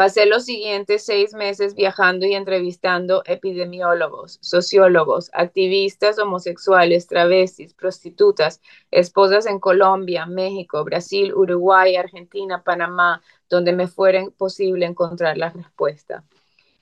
Pasé 0.01 0.25
los 0.25 0.45
siguientes 0.45 1.05
seis 1.05 1.35
meses 1.35 1.75
viajando 1.75 2.25
y 2.25 2.33
entrevistando 2.33 3.21
epidemiólogos, 3.23 4.39
sociólogos, 4.41 5.29
activistas 5.31 6.17
homosexuales, 6.17 7.05
travestis, 7.05 7.75
prostitutas, 7.75 8.61
esposas 8.89 9.45
en 9.45 9.59
Colombia, 9.59 10.25
México, 10.25 10.83
Brasil, 10.83 11.35
Uruguay, 11.35 11.97
Argentina, 11.97 12.63
Panamá, 12.63 13.21
donde 13.47 13.73
me 13.73 13.85
fuera 13.85 14.25
posible 14.35 14.87
encontrar 14.87 15.37
la 15.37 15.51
respuesta. 15.51 16.23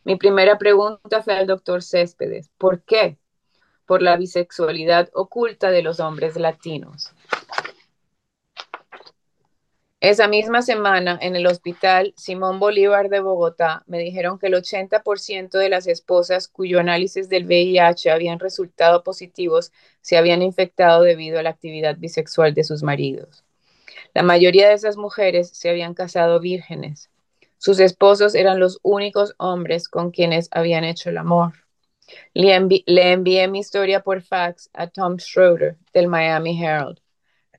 Mi 0.06 0.16
primera 0.16 0.58
pregunta 0.58 1.22
fue 1.22 1.34
al 1.34 1.46
doctor 1.46 1.84
Céspedes, 1.84 2.50
¿por 2.58 2.84
qué? 2.84 3.18
por 3.90 4.04
la 4.04 4.18
bisexualidad 4.18 5.10
oculta 5.14 5.72
de 5.72 5.82
los 5.82 6.00
hombres 6.00 6.36
latinos. 6.36 7.12
Esa 10.02 10.30
misma 10.30 10.62
semana, 10.62 11.20
en 11.22 11.36
el 11.36 11.46
hospital 11.46 12.14
Simón 12.16 12.58
Bolívar 12.58 13.10
de 13.10 13.20
Bogotá, 13.20 13.84
me 13.86 14.00
dijeron 14.00 14.40
que 14.40 14.48
el 14.48 14.54
80% 14.54 15.58
de 15.58 15.68
las 15.68 15.88
esposas 15.88 16.48
cuyo 16.48 16.80
análisis 16.80 17.28
del 17.28 17.46
VIH 17.46 18.10
habían 18.10 18.40
resultado 18.40 19.04
positivos 19.04 19.74
se 20.00 20.16
habían 20.16 20.42
infectado 20.42 21.04
debido 21.04 21.38
a 21.38 21.44
la 21.44 21.50
actividad 21.50 21.98
bisexual 21.98 22.54
de 22.54 22.64
sus 22.64 22.82
maridos. 22.82 23.44
La 24.14 24.24
mayoría 24.24 24.70
de 24.70 24.76
esas 24.76 24.96
mujeres 24.96 25.50
se 25.50 25.70
habían 25.70 25.94
casado 25.94 26.40
vírgenes. 26.40 27.10
Sus 27.58 27.82
esposos 27.82 28.36
eran 28.36 28.58
los 28.58 28.80
únicos 28.84 29.36
hombres 29.38 29.90
con 29.90 30.12
quienes 30.12 30.48
habían 30.52 30.86
hecho 30.86 31.10
el 31.10 31.18
amor. 31.18 31.56
Le, 32.34 32.56
envié 32.56 33.48
mi 33.50 33.60
historia 33.60 34.00
por 34.00 34.22
fax 34.22 34.70
a 34.74 34.88
Tom 34.88 35.18
Schroeder 35.20 35.76
del 35.94 36.08
Miami 36.08 36.64
Herald. 36.64 37.02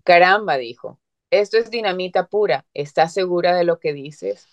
Caramba, 0.04 0.56
dijo, 0.56 0.99
esto 1.30 1.58
es 1.58 1.70
dinamita 1.70 2.26
pura. 2.26 2.66
¿Estás 2.74 3.14
segura 3.14 3.56
de 3.56 3.64
lo 3.64 3.78
que 3.78 3.92
dices? 3.92 4.48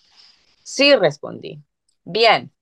Sí, 0.63 0.95
respondí. 0.95 1.63
Bien, 2.03 2.53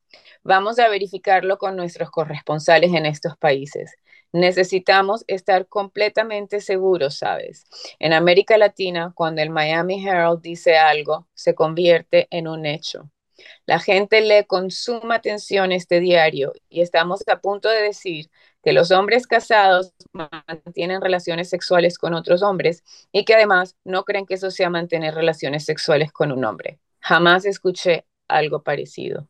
vamos 0.43 0.79
a 0.79 0.89
verificarlo 0.89 1.57
con 1.57 1.75
nuestros 1.75 2.09
corresponsales 2.11 2.93
en 2.93 3.05
estos 3.05 3.37
países. 3.37 3.95
Necesitamos 4.31 5.23
estar 5.27 5.67
completamente 5.67 6.59
seguros, 6.61 7.17
¿sabes? 7.17 7.65
En 7.99 8.13
América 8.13 8.57
Latina, 8.57 9.13
cuando 9.15 9.41
el 9.41 9.49
Miami 9.49 10.05
Herald 10.05 10.41
dice 10.41 10.77
algo, 10.77 11.27
se 11.33 11.55
convierte 11.55 12.27
en 12.31 12.47
un 12.47 12.65
hecho. 12.65 13.09
La 13.65 13.79
gente 13.79 14.21
lee 14.21 14.45
con 14.45 14.71
suma 14.71 15.15
atención 15.15 15.71
este 15.71 15.99
diario 15.99 16.53
y 16.69 16.81
estamos 16.81 17.23
a 17.27 17.39
punto 17.39 17.69
de 17.69 17.81
decir 17.81 18.29
que 18.65 18.73
los 18.73 18.89
hombres 18.89 19.27
casados 19.27 19.93
mantienen 20.11 20.99
relaciones 20.99 21.49
sexuales 21.49 21.99
con 21.99 22.15
otros 22.15 22.41
hombres 22.41 22.83
y 23.11 23.23
que 23.23 23.35
además 23.35 23.77
no 23.83 24.05
creen 24.05 24.25
que 24.25 24.33
eso 24.33 24.49
sea 24.49 24.71
mantener 24.71 25.13
relaciones 25.13 25.65
sexuales 25.65 26.11
con 26.11 26.31
un 26.31 26.43
hombre. 26.43 26.79
Jamás 26.99 27.45
escuché 27.45 28.05
algo 28.27 28.63
parecido. 28.63 29.27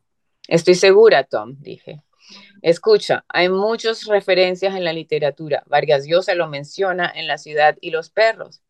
Estoy 0.48 0.74
segura, 0.74 1.24
Tom, 1.24 1.56
dije. 1.58 2.02
Escucha, 2.62 3.26
hay 3.28 3.50
muchas 3.50 4.06
referencias 4.06 4.74
en 4.74 4.84
la 4.84 4.94
literatura. 4.94 5.62
Vargas 5.66 6.06
Llosa 6.06 6.34
lo 6.34 6.48
menciona 6.48 7.12
en 7.14 7.26
La 7.26 7.36
ciudad 7.36 7.76
y 7.82 7.90
los 7.90 8.08
perros. 8.08 8.62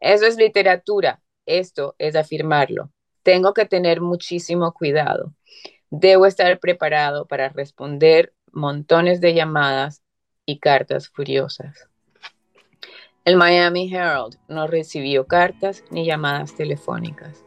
Eso 0.00 0.24
es 0.24 0.38
literatura. 0.38 1.20
Esto 1.44 1.94
es 1.98 2.16
afirmarlo. 2.16 2.90
Tengo 3.22 3.52
que 3.52 3.66
tener 3.66 4.00
muchísimo 4.00 4.72
cuidado. 4.72 5.34
Debo 5.90 6.24
estar 6.24 6.58
preparado 6.58 7.26
para 7.26 7.50
responder 7.50 8.32
montones 8.50 9.20
de 9.20 9.34
llamadas 9.34 10.02
y 10.46 10.60
cartas 10.60 11.08
furiosas. 11.08 11.88
El 13.24 13.36
Miami 13.36 13.92
Herald 13.92 14.38
no 14.46 14.68
recibió 14.68 15.26
cartas 15.26 15.82
ni 15.90 16.06
llamadas 16.06 16.54
telefónicas, 16.54 17.44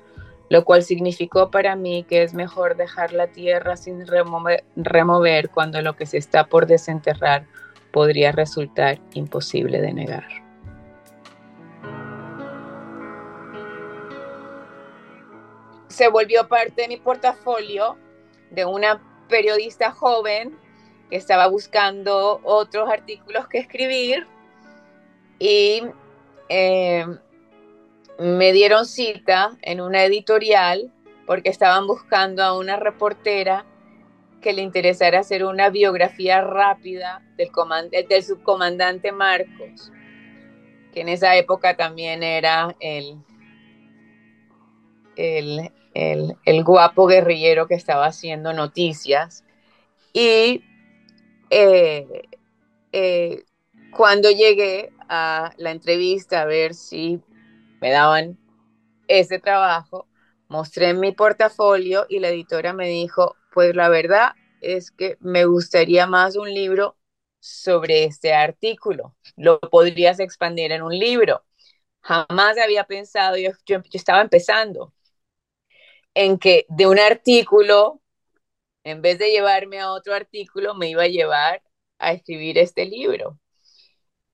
lo 0.50 0.66
cual 0.66 0.84
significó 0.84 1.52
para 1.52 1.78
mí 1.78 2.04
que 2.04 2.22
es 2.22 2.34
mejor 2.34 2.76
dejar 2.76 3.14
la 3.14 3.28
tierra 3.28 3.78
sin 3.78 4.06
remover, 4.06 5.50
cuando 5.50 5.82
lo 5.82 5.96
que 5.96 6.06
se 6.06 6.18
está 6.18 6.48
por 6.48 6.68
desenterrar 6.68 7.48
podría 7.94 8.34
resultar 8.34 9.00
imposible 9.14 9.80
de 9.80 9.94
negar. 9.94 10.28
Se 15.88 16.10
volvió 16.10 16.48
parte 16.50 16.82
de 16.82 16.88
mi 16.90 16.98
portafolio 16.98 17.98
de 18.52 18.66
una 18.66 19.02
periodista 19.30 19.92
joven 19.92 20.58
que 21.10 21.16
estaba 21.16 21.48
buscando 21.48 22.40
otros 22.44 22.90
artículos 22.90 23.48
que 23.48 23.58
escribir 23.58 24.28
y 25.40 25.84
eh, 26.50 27.06
me 28.20 28.52
dieron 28.52 28.86
cita 28.86 29.58
en 29.62 29.82
una 29.82 30.04
editorial 30.04 30.92
porque 31.26 31.50
estaban 31.50 31.88
buscando 31.88 32.44
a 32.44 32.58
una 32.58 32.76
reportera 32.76 33.66
que 34.42 34.54
le 34.54 34.62
interesara 34.62 35.20
hacer 35.20 35.46
una 35.46 35.70
biografía 35.70 36.42
rápida 36.42 37.22
del, 37.38 37.50
del 38.08 38.24
subcomandante 38.24 39.12
Marcos, 39.12 39.92
que 40.94 41.02
en 41.02 41.10
esa 41.10 41.36
época 41.36 41.76
también 41.76 42.24
era 42.24 42.76
el, 42.80 43.18
el, 45.16 45.72
el, 45.94 46.38
el 46.46 46.64
guapo 46.64 47.08
guerrillero 47.08 47.68
que 47.68 47.76
estaba 47.76 48.06
haciendo 48.06 48.54
noticias. 48.54 49.44
Y 50.14 50.64
eh, 51.50 52.24
eh, 52.92 53.44
cuando 53.92 54.30
llegué 54.32 54.92
a 55.10 55.52
la 55.58 55.72
entrevista 55.72 56.42
a 56.42 56.46
ver 56.46 56.74
si 56.74 57.22
me 57.82 57.92
daban 57.92 58.38
ese 59.08 59.40
trabajo, 59.40 60.08
mostré 60.48 60.94
mi 60.94 61.12
portafolio 61.12 62.06
y 62.10 62.20
la 62.20 62.30
editora 62.30 62.74
me 62.74 62.88
dijo, 62.88 63.36
pues 63.54 63.76
la 63.76 63.90
verdad 63.90 64.34
es 64.62 64.92
que 64.92 65.18
me 65.20 65.46
gustaría 65.46 66.08
más 66.08 66.36
un 66.36 66.54
libro 66.54 66.98
sobre 67.40 68.04
este 68.04 68.34
artículo. 68.34 69.16
Lo 69.36 69.60
podrías 69.60 70.20
expandir 70.20 70.72
en 70.72 70.84
un 70.84 70.98
libro. 70.98 71.44
Jamás 72.02 72.58
había 72.58 72.86
pensado, 72.86 73.38
yo, 73.38 73.52
yo 73.66 73.82
estaba 73.94 74.22
empezando, 74.22 74.94
en 76.14 76.38
que 76.38 76.66
de 76.70 76.88
un 76.88 77.00
artículo 77.00 77.99
en 78.84 79.02
vez 79.02 79.20
de 79.20 79.32
llevarme 79.32 79.80
a 79.80 79.92
otro 79.92 80.14
artículo, 80.14 80.76
me 80.76 80.90
iba 80.90 81.04
a 81.04 81.08
llevar 81.08 81.62
a 82.00 82.14
escribir 82.14 82.58
este 82.58 82.86
libro. 82.86 83.40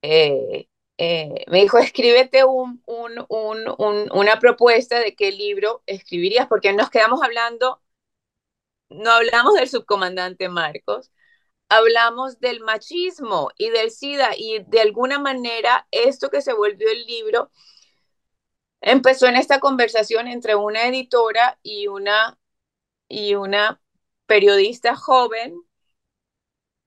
Eh, 0.02 0.68
eh, 0.98 1.46
me 1.48 1.62
dijo, 1.62 1.78
escríbete 1.78 2.44
una 2.46 4.40
propuesta 4.40 5.00
de 5.00 5.16
qué 5.16 5.32
libro 5.32 5.84
escribirías, 5.86 6.48
porque 6.48 6.74
nos 6.74 6.90
quedamos 6.90 7.22
hablando, 7.24 7.82
no 8.90 9.12
hablamos 9.12 9.56
del 9.56 9.68
subcomandante 9.68 10.48
Marcos, 10.50 11.12
hablamos 11.70 12.40
del 12.40 12.62
machismo 12.62 13.50
y 13.58 13.70
del 13.72 13.92
SIDA, 13.92 14.32
y 14.38 14.64
de 14.68 14.82
alguna 14.82 15.20
manera 15.20 15.88
esto 15.92 16.30
que 16.30 16.42
se 16.42 16.54
volvió 16.54 16.90
el 16.90 17.06
libro 17.06 17.52
empezó 18.82 19.28
en 19.28 19.36
esta 19.36 19.60
conversación 19.60 20.28
entre 20.28 20.56
una 20.56 20.88
editora 20.88 21.60
y 21.64 21.88
una, 21.88 22.38
y 23.10 23.36
una 23.36 23.82
periodista 24.26 24.96
joven 24.96 25.62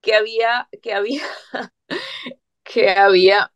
que 0.01 0.15
había, 0.15 0.69
que 0.83 0.93
había, 0.95 1.23
que 2.65 2.91
había, 2.91 3.53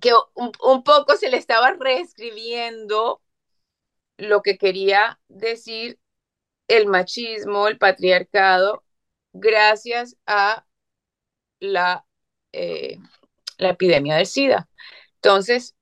que 0.00 0.12
un, 0.34 0.82
poco 0.84 1.16
se 1.16 1.30
le 1.30 1.36
estaba 1.36 1.72
reescribiendo 1.72 3.22
lo 4.18 4.42
que 4.42 4.58
quería 4.58 5.20
decir 5.28 5.98
el 6.68 6.86
machismo, 6.86 7.68
el 7.68 7.78
patriarcado, 7.78 8.84
gracias 9.32 10.16
a 10.26 10.66
la, 11.60 12.06
eh, 12.52 12.98
la 13.58 13.70
epidemia 13.70 14.16
del 14.16 14.26
SIDA. 14.26 14.68
Entonces, 15.16 15.74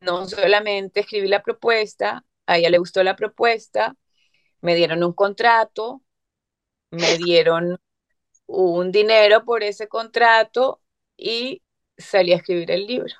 no 0.00 0.26
solamente 0.26 1.00
escribí 1.00 1.28
la 1.28 1.42
propuesta, 1.42 2.24
a 2.46 2.58
ella 2.58 2.70
le 2.70 2.78
gustó 2.78 3.02
la 3.02 3.16
propuesta, 3.16 3.96
me 4.60 4.74
dieron 4.74 5.02
un 5.02 5.12
contrato, 5.12 6.02
me 6.90 7.16
dieron 7.18 7.78
un 8.46 8.92
dinero 8.92 9.44
por 9.44 9.62
ese 9.62 9.88
contrato 9.88 10.80
y 11.16 11.62
salí 11.96 12.32
a 12.32 12.36
escribir 12.36 12.70
el 12.70 12.86
libro. 12.86 13.14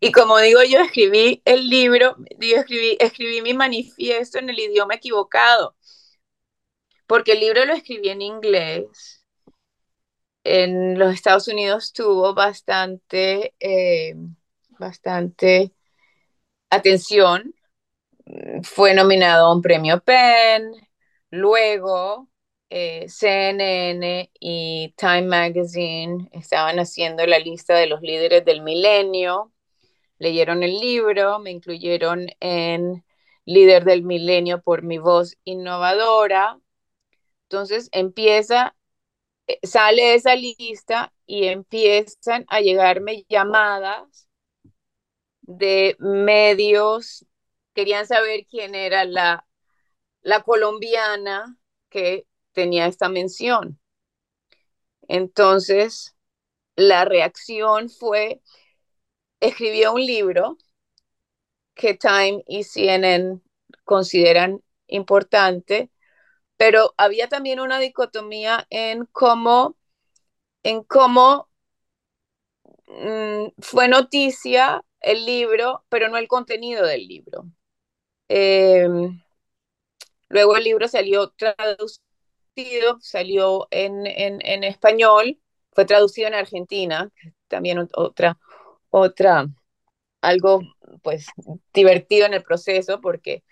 Y 0.00 0.12
como 0.12 0.38
digo 0.38 0.62
yo, 0.62 0.80
escribí 0.80 1.42
el 1.44 1.68
libro, 1.68 2.16
escribí, 2.40 2.96
escribí 3.00 3.42
mi 3.42 3.54
manifiesto 3.54 4.38
en 4.38 4.50
el 4.50 4.58
idioma 4.58 4.94
equivocado, 4.94 5.76
porque 7.06 7.32
el 7.32 7.40
libro 7.40 7.64
lo 7.64 7.74
escribí 7.74 8.08
en 8.08 8.22
inglés. 8.22 9.24
En 10.44 10.98
los 10.98 11.14
Estados 11.14 11.46
Unidos 11.48 11.92
tuvo 11.92 12.34
bastante, 12.34 13.54
eh, 13.60 14.14
bastante 14.78 15.72
atención 16.70 17.54
fue 18.62 18.94
nominado 18.94 19.46
a 19.46 19.54
un 19.54 19.62
premio 19.62 20.00
PEN, 20.00 20.72
luego 21.30 22.28
eh, 22.70 23.06
CNN 23.08 24.30
y 24.40 24.94
Time 24.96 25.22
Magazine 25.22 26.28
estaban 26.32 26.78
haciendo 26.78 27.26
la 27.26 27.38
lista 27.38 27.74
de 27.76 27.86
los 27.86 28.00
líderes 28.02 28.44
del 28.44 28.62
milenio, 28.62 29.52
leyeron 30.18 30.62
el 30.62 30.78
libro, 30.78 31.38
me 31.38 31.50
incluyeron 31.50 32.28
en 32.40 33.04
líder 33.44 33.84
del 33.84 34.02
milenio 34.04 34.62
por 34.62 34.82
mi 34.82 34.98
voz 34.98 35.36
innovadora. 35.44 36.60
Entonces 37.44 37.88
empieza, 37.92 38.76
eh, 39.46 39.58
sale 39.64 40.14
esa 40.14 40.36
lista 40.36 41.12
y 41.26 41.46
empiezan 41.46 42.44
a 42.48 42.60
llegarme 42.60 43.24
llamadas 43.28 44.28
de 45.42 45.96
medios 45.98 47.26
querían 47.74 48.06
saber 48.06 48.46
quién 48.48 48.74
era 48.74 49.04
la, 49.04 49.46
la 50.22 50.42
colombiana 50.42 51.58
que 51.90 52.26
tenía 52.52 52.86
esta 52.86 53.08
mención. 53.08 53.80
Entonces, 55.08 56.16
la 56.76 57.04
reacción 57.04 57.90
fue, 57.90 58.42
escribió 59.40 59.92
un 59.92 60.06
libro 60.06 60.56
que 61.74 61.94
Time 61.94 62.42
y 62.46 62.64
CNN 62.64 63.40
consideran 63.84 64.62
importante, 64.86 65.90
pero 66.58 66.94
había 66.98 67.28
también 67.28 67.60
una 67.60 67.78
dicotomía 67.80 68.66
en 68.70 69.06
cómo, 69.06 69.76
en 70.64 70.84
cómo 70.84 71.50
mmm, 72.86 73.48
fue 73.60 73.88
noticia 73.88 74.84
el 75.00 75.24
libro, 75.26 75.84
pero 75.88 76.08
no 76.08 76.16
el 76.16 76.28
contenido 76.28 76.86
del 76.86 77.06
libro. 77.08 77.46
Eh, 78.34 78.88
luego 80.30 80.56
el 80.56 80.64
libro 80.64 80.88
salió 80.88 81.28
traducido, 81.32 82.98
salió 83.00 83.68
en, 83.70 84.06
en, 84.06 84.40
en, 84.40 84.64
español, 84.64 85.38
fue 85.72 85.84
traducido 85.84 86.28
en 86.28 86.34
Argentina, 86.34 87.10
también 87.48 87.86
otra, 87.92 88.38
otra, 88.88 89.48
algo 90.22 90.62
pues 91.02 91.26
divertido 91.74 92.24
en 92.24 92.32
el 92.32 92.42
proceso 92.42 93.02
porque 93.02 93.44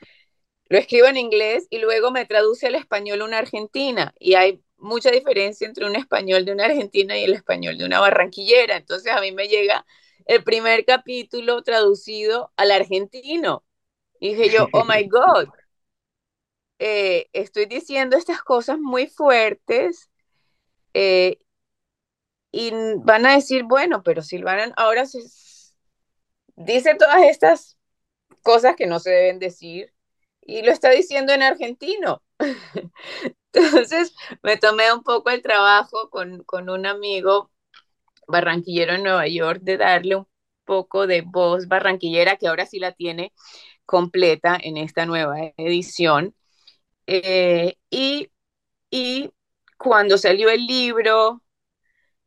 lo 0.70 0.78
escribo 0.78 1.08
en 1.08 1.18
inglés 1.18 1.66
y 1.68 1.78
luego 1.78 2.10
me 2.10 2.24
traduce 2.24 2.68
al 2.68 2.74
español 2.74 3.20
una 3.20 3.36
argentina 3.36 4.14
y 4.18 4.32
hay 4.32 4.62
mucha 4.78 5.10
diferencia 5.10 5.66
entre 5.66 5.84
un 5.84 5.94
español 5.94 6.46
de 6.46 6.52
una 6.52 6.64
argentina 6.64 7.18
y 7.18 7.24
el 7.24 7.34
español 7.34 7.76
de 7.76 7.84
una 7.84 8.00
barranquillera. 8.00 8.78
Entonces 8.78 9.12
a 9.12 9.20
mí 9.20 9.30
me 9.32 9.46
llega 9.46 9.84
el 10.24 10.42
primer 10.42 10.86
capítulo 10.86 11.62
traducido 11.62 12.50
al 12.56 12.70
argentino. 12.70 13.62
Y 14.20 14.34
dije 14.34 14.50
yo, 14.50 14.68
oh 14.72 14.84
my 14.84 15.04
God, 15.08 15.48
eh, 16.78 17.28
estoy 17.32 17.66
diciendo 17.66 18.16
estas 18.16 18.42
cosas 18.42 18.78
muy 18.78 19.06
fuertes 19.06 20.10
eh, 20.94 21.38
y 22.52 22.72
van 22.98 23.26
a 23.26 23.34
decir, 23.34 23.64
bueno, 23.64 24.02
pero 24.02 24.22
Silvana 24.22 24.72
ahora 24.76 25.06
se 25.06 25.20
dice 26.56 26.94
todas 26.94 27.22
estas 27.22 27.78
cosas 28.42 28.76
que 28.76 28.86
no 28.86 28.98
se 28.98 29.10
deben 29.10 29.38
decir 29.38 29.92
y 30.40 30.62
lo 30.62 30.72
está 30.72 30.90
diciendo 30.90 31.32
en 31.32 31.42
argentino. 31.42 32.22
Entonces 33.52 34.14
me 34.42 34.56
tomé 34.56 34.92
un 34.92 35.02
poco 35.02 35.30
el 35.30 35.42
trabajo 35.42 36.10
con, 36.10 36.44
con 36.44 36.70
un 36.70 36.86
amigo 36.86 37.50
barranquillero 38.28 38.94
en 38.94 39.02
Nueva 39.04 39.26
York 39.28 39.60
de 39.62 39.76
darle 39.76 40.16
un 40.16 40.28
poco 40.64 41.06
de 41.06 41.22
voz 41.22 41.68
barranquillera 41.68 42.36
que 42.36 42.48
ahora 42.48 42.66
sí 42.66 42.78
la 42.78 42.92
tiene 42.92 43.32
completa 43.90 44.56
en 44.62 44.76
esta 44.76 45.04
nueva 45.04 45.36
edición. 45.56 46.34
Eh, 47.06 47.76
y, 47.90 48.30
y 48.90 49.30
cuando 49.78 50.16
salió 50.16 50.48
el 50.50 50.66
libro, 50.66 51.42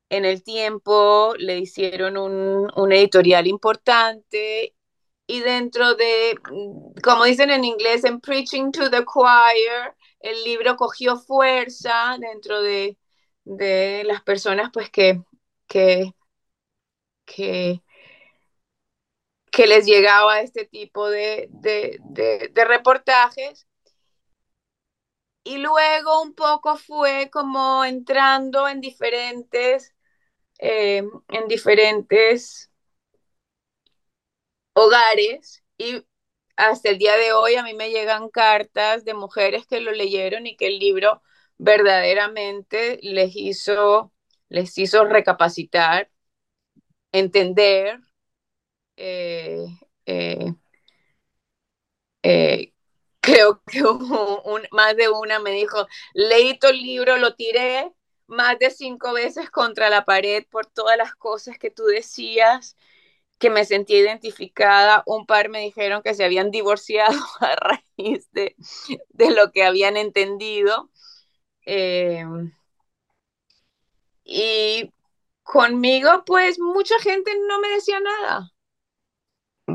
en 0.10 0.26
el 0.26 0.44
tiempo 0.44 1.34
le 1.38 1.60
hicieron 1.60 2.18
un, 2.18 2.70
un, 2.76 2.92
editorial 2.92 3.48
importante 3.48 4.76
y 5.28 5.40
dentro 5.42 5.96
de, 5.96 6.38
como 7.04 7.24
dicen 7.26 7.50
en 7.52 7.64
inglés, 7.64 8.04
en 8.04 8.20
Preaching 8.20 8.72
to 8.72 8.90
the 8.90 9.06
Choir, 9.06 9.96
el 10.20 10.44
libro 10.44 10.76
cogió 10.76 11.18
fuerza 11.18 12.18
dentro 12.20 12.62
de, 12.62 12.98
de 13.46 14.04
las 14.06 14.22
personas 14.24 14.70
pues 14.74 14.90
que, 14.90 15.22
que, 15.68 16.14
que, 17.26 17.83
que 19.54 19.68
les 19.68 19.86
llegaba 19.86 20.42
este 20.42 20.66
tipo 20.66 21.10
de, 21.10 21.48
de, 21.52 22.00
de, 22.52 22.66
reportajes. 22.66 23.68
Y 25.44 25.58
luego 25.58 26.22
un 26.24 26.34
poco 26.34 26.76
fue 26.78 27.30
como 27.32 27.86
entrando 27.86 28.68
en 28.68 28.82
diferentes, 28.82 29.94
eh, 30.60 31.04
en 31.30 31.48
diferentes 31.48 32.72
hogares 34.74 35.64
y 35.78 36.06
hasta 36.56 36.90
el 36.90 36.98
día 36.98 37.16
de 37.18 37.34
hoy 37.34 37.56
a 37.56 37.64
mí 37.64 37.74
me 37.74 37.92
llegan 37.92 38.30
cartas 38.30 39.06
de 39.06 39.14
mujeres 39.14 39.68
que 39.68 39.82
lo 39.82 39.92
leyeron 39.92 40.48
y 40.48 40.56
que 40.58 40.68
el 40.68 40.80
libro 40.80 41.22
verdaderamente 41.58 43.00
les 43.04 43.36
hizo, 43.36 44.12
les 44.50 44.78
hizo 44.78 45.06
recapacitar, 45.06 46.10
entender, 47.12 48.00
eh, 48.98 49.66
eh, 50.06 50.54
eh, 52.24 52.74
creo 53.22 53.62
que 53.66 53.84
un, 53.84 54.62
más 54.72 54.96
de 54.98 55.10
una 55.10 55.40
me 55.40 55.52
dijo, 55.52 55.88
leí 56.14 56.58
tu 56.60 56.72
libro, 56.72 57.18
lo 57.18 57.36
tiré 57.36 57.92
más 58.28 58.58
de 58.60 58.70
cinco 58.72 59.14
veces 59.14 59.50
contra 59.52 59.90
la 59.90 60.06
pared 60.06 60.46
por 60.50 60.66
todas 60.66 60.98
las 60.98 61.16
cosas 61.16 61.58
que 61.58 61.70
tú 61.72 61.84
decías, 61.86 62.76
que 63.40 63.50
me 63.50 63.66
sentí 63.66 63.96
identificada. 63.96 65.04
Un 65.08 65.26
par 65.26 65.50
me 65.50 65.62
dijeron 65.62 66.02
que 66.04 66.14
se 66.16 66.26
habían 66.26 66.52
divorciado 66.52 67.14
a 67.42 67.56
raíz 67.56 68.30
de, 68.34 68.56
de 69.10 69.32
lo 69.32 69.52
que 69.52 69.64
habían 69.66 69.98
entendido. 69.98 70.92
Y 74.26 74.92
conmigo, 75.44 76.24
pues 76.26 76.60
mucha 76.60 77.00
gente 77.00 77.32
no 77.48 77.60
me 77.62 77.70
decía 77.70 78.00
nada. 78.02 78.53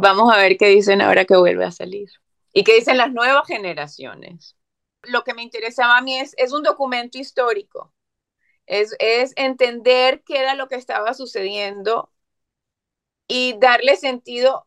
Vamos 0.01 0.33
a 0.33 0.39
ver 0.39 0.57
qué 0.57 0.69
dicen 0.69 1.01
ahora 1.01 1.25
que 1.25 1.37
vuelve 1.37 1.65
a 1.65 1.71
salir 1.73 2.09
y 2.53 2.65
qué 2.65 2.75
dicen 2.75 2.97
las 2.99 3.13
nuevas 3.13 3.47
generaciones. 3.47 4.57
Lo 5.03 5.25
que 5.25 5.35
me 5.35 5.43
interesaba 5.43 5.99
a 5.99 6.03
mí 6.03 6.19
es, 6.19 6.35
es 6.39 6.53
un 6.53 6.63
documento 6.63 7.19
histórico, 7.19 7.93
es, 8.67 8.95
es 9.01 9.33
entender 9.37 10.23
qué 10.25 10.39
era 10.41 10.55
lo 10.55 10.69
que 10.69 10.77
estaba 10.77 11.15
sucediendo 11.15 12.13
y 13.29 13.59
darle 13.59 13.97
sentido 13.97 14.67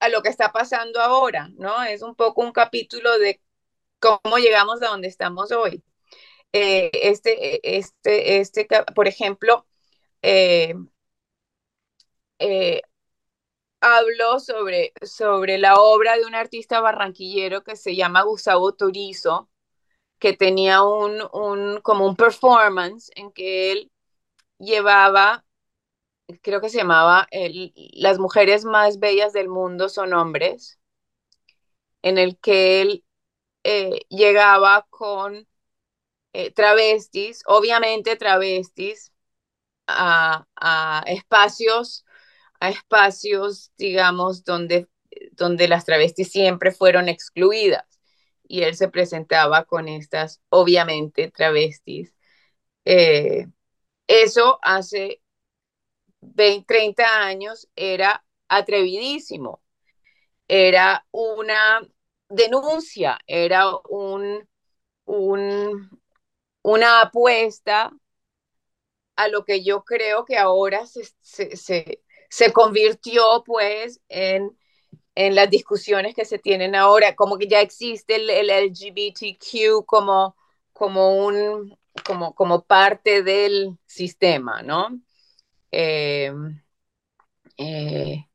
a 0.00 0.08
lo 0.08 0.22
que 0.22 0.28
está 0.28 0.52
pasando 0.52 1.00
ahora, 1.00 1.48
¿no? 1.56 1.82
Es 1.84 2.02
un 2.02 2.14
poco 2.16 2.42
un 2.42 2.52
capítulo 2.52 3.18
de 3.18 3.40
cómo 4.00 4.38
llegamos 4.38 4.82
a 4.82 4.88
donde 4.88 5.08
estamos 5.08 5.52
hoy. 5.52 5.84
Eh, 6.52 6.90
este, 6.94 7.78
este, 7.78 8.40
este, 8.40 8.68
por 8.94 9.08
ejemplo, 9.08 9.66
eh, 10.22 10.74
eh, 12.38 12.82
hablo 13.82 14.40
sobre, 14.40 14.94
sobre 15.02 15.58
la 15.58 15.76
obra 15.76 16.16
de 16.18 16.24
un 16.26 16.34
artista 16.36 16.80
barranquillero 16.80 17.64
que 17.64 17.76
se 17.76 17.96
llama 17.96 18.22
Gustavo 18.24 18.74
Torizo, 18.74 19.50
que 20.20 20.34
tenía 20.34 20.82
un, 20.84 21.22
un, 21.34 21.80
como 21.82 22.06
un 22.06 22.16
performance 22.16 23.10
en 23.16 23.32
que 23.32 23.72
él 23.72 23.92
llevaba, 24.58 25.44
creo 26.42 26.60
que 26.60 26.68
se 26.70 26.78
llamaba 26.78 27.26
el, 27.30 27.72
Las 27.94 28.18
mujeres 28.18 28.64
más 28.64 28.98
bellas 28.98 29.32
del 29.32 29.48
mundo 29.48 29.88
son 29.88 30.12
hombres, 30.14 30.78
en 32.02 32.18
el 32.18 32.38
que 32.38 32.82
él 32.82 33.04
eh, 33.64 34.00
llegaba 34.10 34.86
con 34.90 35.48
eh, 36.32 36.52
travestis, 36.52 37.42
obviamente 37.46 38.16
travestis, 38.16 39.12
a, 39.88 40.46
a 40.56 41.04
espacios 41.08 42.04
a 42.62 42.70
espacios, 42.70 43.72
digamos, 43.76 44.44
donde, 44.44 44.88
donde 45.32 45.66
las 45.68 45.84
travestis 45.84 46.30
siempre 46.30 46.70
fueron 46.70 47.08
excluidas. 47.08 47.84
Y 48.46 48.62
él 48.62 48.76
se 48.76 48.88
presentaba 48.88 49.64
con 49.64 49.88
estas, 49.88 50.40
obviamente, 50.48 51.30
travestis. 51.30 52.14
Eh, 52.84 53.46
eso 54.08 54.58
hace 54.62 55.22
20, 56.20 56.66
30 56.66 57.24
años 57.26 57.68
era 57.76 58.24
atrevidísimo. 58.48 59.62
Era 60.48 61.06
una 61.12 61.82
denuncia, 62.28 63.18
era 63.26 63.66
un, 63.90 64.48
un, 65.06 65.90
una 66.62 67.02
apuesta 67.02 67.92
a 69.16 69.28
lo 69.28 69.44
que 69.44 69.62
yo 69.64 69.84
creo 69.84 70.24
que 70.24 70.36
ahora 70.38 70.86
se, 70.86 72.01
se 72.32 72.50
convirtió 72.50 73.44
pues 73.44 74.00
en, 74.08 74.56
en 75.14 75.34
las 75.34 75.50
discusiones 75.50 76.14
que 76.14 76.24
se 76.24 76.38
tienen 76.38 76.74
ahora, 76.74 77.14
como 77.14 77.36
que 77.36 77.46
ya 77.46 77.60
existe 77.60 78.16
el, 78.16 78.30
el 78.30 78.48
LGBTQ 78.48 79.84
como, 79.84 80.34
como, 80.72 81.26
un, 81.26 81.76
como, 82.06 82.34
como 82.34 82.64
parte 82.64 83.22
del 83.22 83.76
sistema, 83.84 84.62
¿no? 84.62 84.98
Eh, 85.72 86.32
eh, 87.58 88.26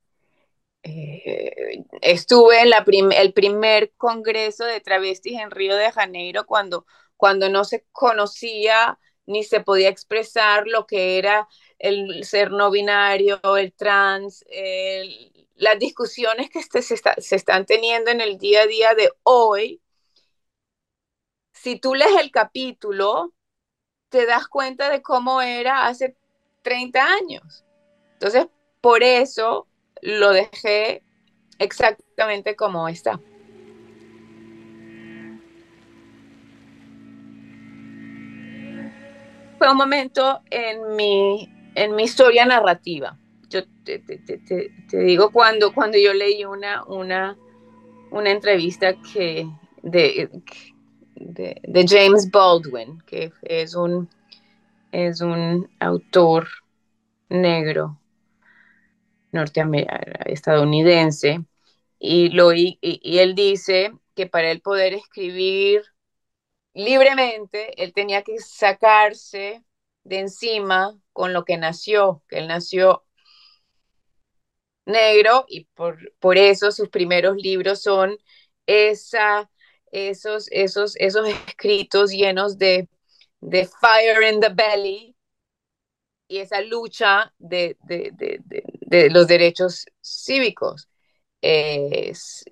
eh, 0.83 1.83
estuve 2.03 2.61
en 2.61 2.69
la 2.69 2.85
el 3.15 3.33
primer 3.33 3.93
congreso 3.97 4.63
de 4.65 4.79
travestis 4.79 5.39
en 5.39 5.49
Río 5.49 5.75
de 5.75 5.91
Janeiro 5.91 6.45
cuando, 6.45 6.85
cuando 7.15 7.49
no 7.49 7.65
se 7.65 7.83
conocía 7.91 8.99
ni 9.25 9.43
se 9.43 9.59
podía 9.59 9.89
expresar 9.89 10.67
lo 10.67 10.85
que 10.85 11.17
era 11.17 11.47
el 11.80 12.23
ser 12.23 12.51
no 12.51 12.71
binario, 12.71 13.39
el 13.57 13.73
trans, 13.73 14.45
las 15.55 15.80
discusiones 15.80 16.49
que 16.49 16.59
este, 16.59 16.82
se, 16.82 16.95
están 17.36 17.65
teniendo 17.65 18.11
en 18.11 18.21
el 18.21 18.38
día 18.38 18.61
a 18.61 18.67
día 18.67 18.93
de 18.95 19.11
hoy, 19.23 19.82
si 21.53 21.80
tú 21.80 21.95
lees 21.95 22.15
el 22.19 22.32
capítulo, 22.32 23.34
te 24.09 24.25
das 24.25 24.47
cuenta 24.47 24.89
de 24.89 25.01
cómo 25.01 25.41
era 25.41 25.88
hace 25.88 26.15
30 26.61 27.03
años. 27.03 27.65
Entonces, 28.13 28.47
por 28.82 29.03
eso 29.03 29.67
lo 30.01 30.32
dejé 30.32 31.03
exactamente 31.59 32.55
como 32.55 32.88
está. 32.88 33.19
Fue 39.57 39.71
un 39.71 39.78
momento 39.78 40.41
en 40.51 40.95
mi, 40.95 41.56
en 41.78 41.95
mi 41.95 42.03
historia 42.03 42.45
narrativa. 42.45 43.17
Yo 43.49 43.61
te, 43.86 44.01
digo, 44.91 45.32
cuando, 45.32 45.73
cuando 45.73 45.97
yo 45.97 46.13
leí 46.13 46.43
una, 46.43 46.84
una, 46.86 47.38
una 48.09 48.32
entrevista 48.32 48.95
que 49.13 49.47
de, 49.84 50.30
de, 51.15 51.86
James 51.88 52.30
Baldwin, 52.32 53.01
que 53.05 53.32
es 53.43 53.75
un, 53.75 54.09
es 54.91 55.21
un 55.21 55.69
autor 55.80 56.47
negro 57.30 57.97
estadounidense, 60.25 61.45
y, 61.99 62.30
lo, 62.30 62.53
y, 62.53 62.80
él 62.82 63.36
dice 63.36 63.93
que 64.15 64.25
para 64.25 64.51
él 64.51 64.61
poder 64.61 64.93
escribir 64.93 65.84
libremente, 66.73 67.82
él 67.82 67.93
tenía 67.93 68.23
que 68.23 68.39
sacarse 68.39 69.63
de 70.07 70.19
encima 70.19 70.97
con 71.13 71.33
lo 71.33 71.43
que 71.45 71.57
nació, 71.57 72.23
que 72.29 72.39
él 72.39 72.47
nació 72.47 73.03
negro 74.85 75.45
y 75.49 75.65
por, 75.75 76.13
por 76.19 76.37
eso 76.37 76.71
sus 76.71 76.89
primeros 76.89 77.35
libros 77.37 77.81
son 77.81 78.17
esa, 78.65 79.49
esos, 79.91 80.47
esos, 80.51 80.95
esos 80.97 81.27
escritos 81.27 82.11
llenos 82.11 82.57
de, 82.57 82.87
de 83.41 83.65
fire 83.65 84.23
in 84.33 84.39
the 84.39 84.49
belly 84.49 85.15
y 86.27 86.37
esa 86.39 86.61
lucha 86.61 87.33
de, 87.37 87.77
de, 87.83 88.11
de, 88.13 88.39
de 88.81 89.09
los 89.09 89.27
derechos 89.27 89.85
cívicos. 90.01 90.87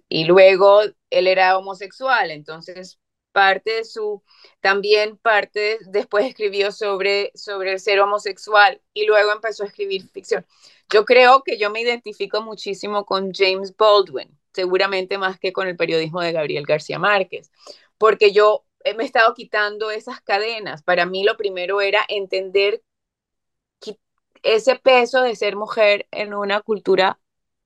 y 0.09 0.25
luego 0.25 0.81
él 1.09 1.27
era 1.27 1.57
homosexual, 1.57 2.31
entonces 2.31 2.99
parte 3.35 3.71
de 3.71 3.83
su, 3.83 4.23
también 4.61 5.17
parte, 5.17 5.77
después 5.87 6.25
escribió 6.25 6.71
sobre, 6.71 7.33
sobre 7.35 7.73
el 7.73 7.81
ser 7.81 7.99
homosexual 7.99 8.81
y 8.93 9.05
luego 9.05 9.33
empezó 9.33 9.63
a 9.63 9.67
escribir 9.67 10.07
ficción. 10.07 10.45
Yo 10.89 11.03
creo 11.03 11.43
que 11.43 11.57
yo 11.57 11.69
me 11.69 11.81
identifico 11.81 12.41
muchísimo 12.41 13.05
con 13.05 13.33
James 13.33 13.75
Baldwin, 13.75 14.29
seguramente 14.53 15.17
más 15.17 15.37
que 15.37 15.51
con 15.51 15.67
el 15.67 15.75
periodismo 15.75 16.21
de 16.21 16.31
Gabriel 16.31 16.65
García 16.65 16.97
Márquez, 16.97 17.51
porque 17.97 18.31
yo 18.31 18.63
me 18.95 19.03
he 19.03 19.05
estado 19.05 19.33
quitando 19.33 19.91
esas 19.91 20.21
cadenas. 20.21 20.81
Para 20.81 21.05
mí 21.05 21.25
lo 21.25 21.35
primero 21.35 21.81
era 21.81 22.05
entender 22.07 22.83
ese 24.43 24.77
peso 24.77 25.23
de 25.23 25.35
ser 25.35 25.57
mujer 25.57 26.07
en 26.11 26.33
una 26.33 26.61
cultura 26.61 27.19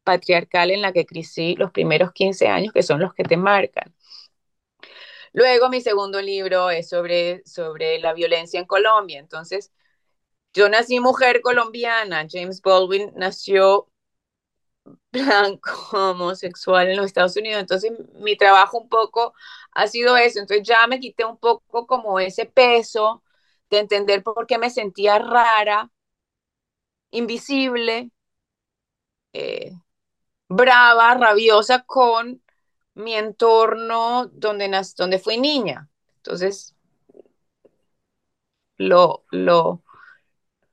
patriarcal 0.03 0.71
en 0.71 0.81
la 0.81 0.93
que 0.93 1.05
crecí 1.05 1.55
los 1.57 1.69
primeros 1.71 2.11
15 2.11 2.47
años, 2.47 2.73
que 2.73 2.81
son 2.81 3.01
los 3.01 3.13
que 3.13 3.23
te 3.23 3.37
marcan. 3.37 3.93
Luego 5.33 5.69
mi 5.69 5.81
segundo 5.81 6.21
libro 6.21 6.69
es 6.69 6.89
sobre, 6.89 7.43
sobre 7.45 7.99
la 7.99 8.13
violencia 8.13 8.59
en 8.59 8.65
Colombia. 8.65 9.19
Entonces, 9.19 9.71
yo 10.53 10.69
nací 10.69 10.99
mujer 10.99 11.41
colombiana, 11.41 12.27
James 12.29 12.61
Baldwin 12.61 13.11
nació 13.15 13.89
blanco, 15.11 15.71
homosexual 15.93 16.89
en 16.89 16.97
los 16.97 17.05
Estados 17.07 17.35
Unidos. 17.37 17.59
Entonces, 17.61 17.91
mi 18.15 18.35
trabajo 18.37 18.77
un 18.79 18.89
poco 18.89 19.33
ha 19.71 19.87
sido 19.87 20.17
eso. 20.17 20.39
Entonces, 20.39 20.67
ya 20.67 20.87
me 20.87 20.99
quité 20.99 21.25
un 21.25 21.37
poco 21.37 21.87
como 21.87 22.19
ese 22.19 22.45
peso 22.45 23.23
de 23.69 23.79
entender 23.79 24.23
por 24.23 24.47
qué 24.47 24.57
me 24.57 24.69
sentía 24.69 25.19
rara, 25.19 25.91
invisible, 27.11 28.09
eh, 29.33 29.71
brava, 30.49 31.15
rabiosa 31.15 31.83
con 31.85 32.41
mi 32.99 33.15
entorno 33.15 34.27
donde, 34.27 34.69
donde 34.97 35.19
fui 35.19 35.37
niña. 35.37 35.89
Entonces, 36.17 36.75
lo, 38.77 39.25
lo, 39.31 39.83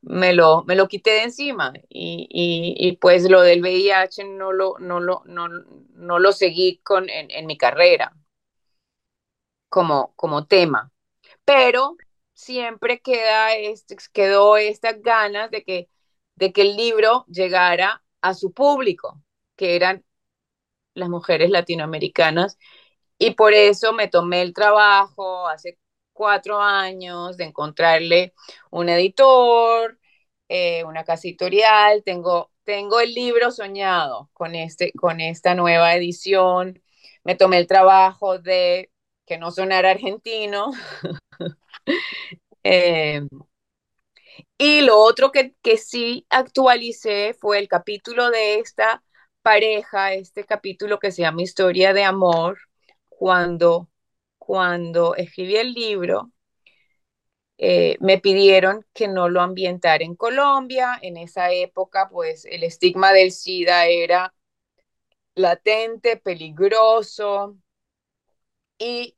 me 0.02 0.32
lo, 0.32 0.64
me 0.64 0.76
lo 0.76 0.88
quité 0.88 1.10
de 1.12 1.22
encima 1.24 1.72
y, 1.88 2.98
pues 3.00 3.28
lo 3.30 3.42
del 3.42 3.62
VIH 3.62 4.24
no 4.24 4.52
lo, 4.52 4.76
no 4.78 5.00
lo, 5.00 5.22
no, 5.26 5.48
no 5.48 6.18
lo 6.18 6.32
seguí 6.32 6.78
con, 6.78 7.08
en, 7.10 7.46
mi 7.46 7.56
carrera 7.56 8.16
como, 9.68 10.14
como 10.16 10.46
tema. 10.46 10.92
Pero 11.44 11.96
siempre 12.34 13.00
queda 13.00 13.54
este, 13.54 13.96
quedó 14.12 14.56
estas 14.56 15.00
ganas 15.02 15.50
de 15.50 15.64
que, 15.64 15.88
de 16.36 16.52
que 16.52 16.62
el 16.62 16.76
libro 16.76 17.24
llegara 17.28 18.02
a 18.20 18.34
su 18.34 18.52
público, 18.52 19.22
que 19.56 19.76
eran 19.76 20.04
las 20.96 21.08
mujeres 21.10 21.50
latinoamericanas. 21.50 22.58
Y 23.18 23.32
por 23.32 23.54
eso 23.54 23.92
me 23.92 24.08
tomé 24.08 24.42
el 24.42 24.54
trabajo 24.54 25.48
hace 25.48 25.78
cuatro 26.12 26.60
años 26.60 27.36
de 27.36 27.44
encontrarle 27.44 28.34
un 28.70 28.88
editor, 28.88 29.98
eh, 30.48 30.84
una 30.84 31.04
casa 31.04 31.28
editorial, 31.28 32.02
tengo, 32.04 32.52
tengo 32.64 33.00
el 33.00 33.14
libro 33.14 33.50
soñado 33.52 34.30
con, 34.34 34.54
este, 34.54 34.92
con 34.92 35.20
esta 35.20 35.54
nueva 35.54 35.94
edición. 35.96 36.82
Me 37.24 37.36
tomé 37.36 37.58
el 37.58 37.66
trabajo 37.66 38.38
de 38.38 38.90
que 39.26 39.38
no 39.38 39.50
sonara 39.50 39.90
argentino. 39.90 40.72
Eh, 42.64 43.22
y 44.58 44.80
lo 44.82 44.98
otro 44.98 45.32
que, 45.32 45.54
que 45.62 45.76
sí 45.78 46.26
actualicé 46.30 47.34
fue 47.34 47.58
el 47.58 47.68
capítulo 47.68 48.30
de 48.30 48.58
esta 48.60 49.02
pareja, 49.46 50.12
este 50.12 50.42
capítulo 50.44 50.98
que 50.98 51.12
se 51.12 51.22
llama 51.22 51.40
Historia 51.40 51.92
de 51.92 52.02
Amor, 52.02 52.58
cuando, 53.08 53.88
cuando 54.38 55.14
escribí 55.14 55.54
el 55.54 55.72
libro, 55.72 56.32
eh, 57.56 57.96
me 58.00 58.18
pidieron 58.18 58.84
que 58.92 59.06
no 59.06 59.28
lo 59.28 59.40
ambientara 59.40 60.02
en 60.02 60.16
Colombia. 60.16 60.98
En 61.00 61.16
esa 61.16 61.52
época, 61.52 62.08
pues 62.10 62.44
el 62.44 62.64
estigma 62.64 63.12
del 63.12 63.30
SIDA 63.30 63.86
era 63.86 64.34
latente, 65.36 66.16
peligroso. 66.16 67.56
Y 68.80 69.16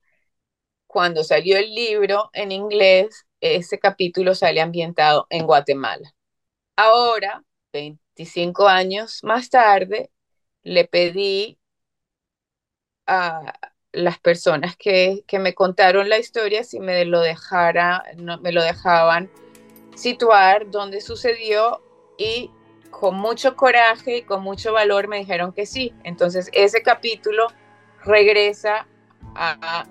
cuando 0.87 1.25
salió 1.25 1.57
el 1.57 1.75
libro 1.75 2.29
en 2.35 2.53
inglés, 2.53 3.27
ese 3.41 3.79
capítulo 3.79 4.35
sale 4.35 4.61
ambientado 4.61 5.27
en 5.31 5.47
Guatemala. 5.47 6.15
Ahora, 6.77 7.43
25 7.73 8.69
años 8.69 9.21
más 9.25 9.49
tarde, 9.49 10.11
le 10.63 10.85
pedí 10.85 11.59
a 13.07 13.55
las 13.93 14.19
personas 14.19 14.77
que, 14.77 15.25
me 15.39 15.55
contaron 15.55 16.09
la 16.09 16.19
historia 16.19 16.63
si 16.65 16.79
me 16.79 17.05
lo 17.05 17.21
dejara, 17.21 18.05
no, 18.17 18.39
me 18.39 18.53
lo 18.53 18.63
dejaban 18.63 19.31
situar 19.95 20.71
donde 20.71 21.01
sucedió 21.01 21.83
y 22.19 22.51
con 22.91 23.17
mucho 23.17 23.57
coraje 23.57 24.19
y 24.19 24.23
con 24.23 24.43
mucho 24.43 24.73
valor 24.73 25.09
me 25.09 25.19
dijeron 25.19 25.53
que 25.53 25.67
sí. 25.67 25.93
Entonces 26.05 26.51
ese 26.53 26.83
capítulo 26.83 27.49
regresa 28.05 28.87
a 29.35 29.87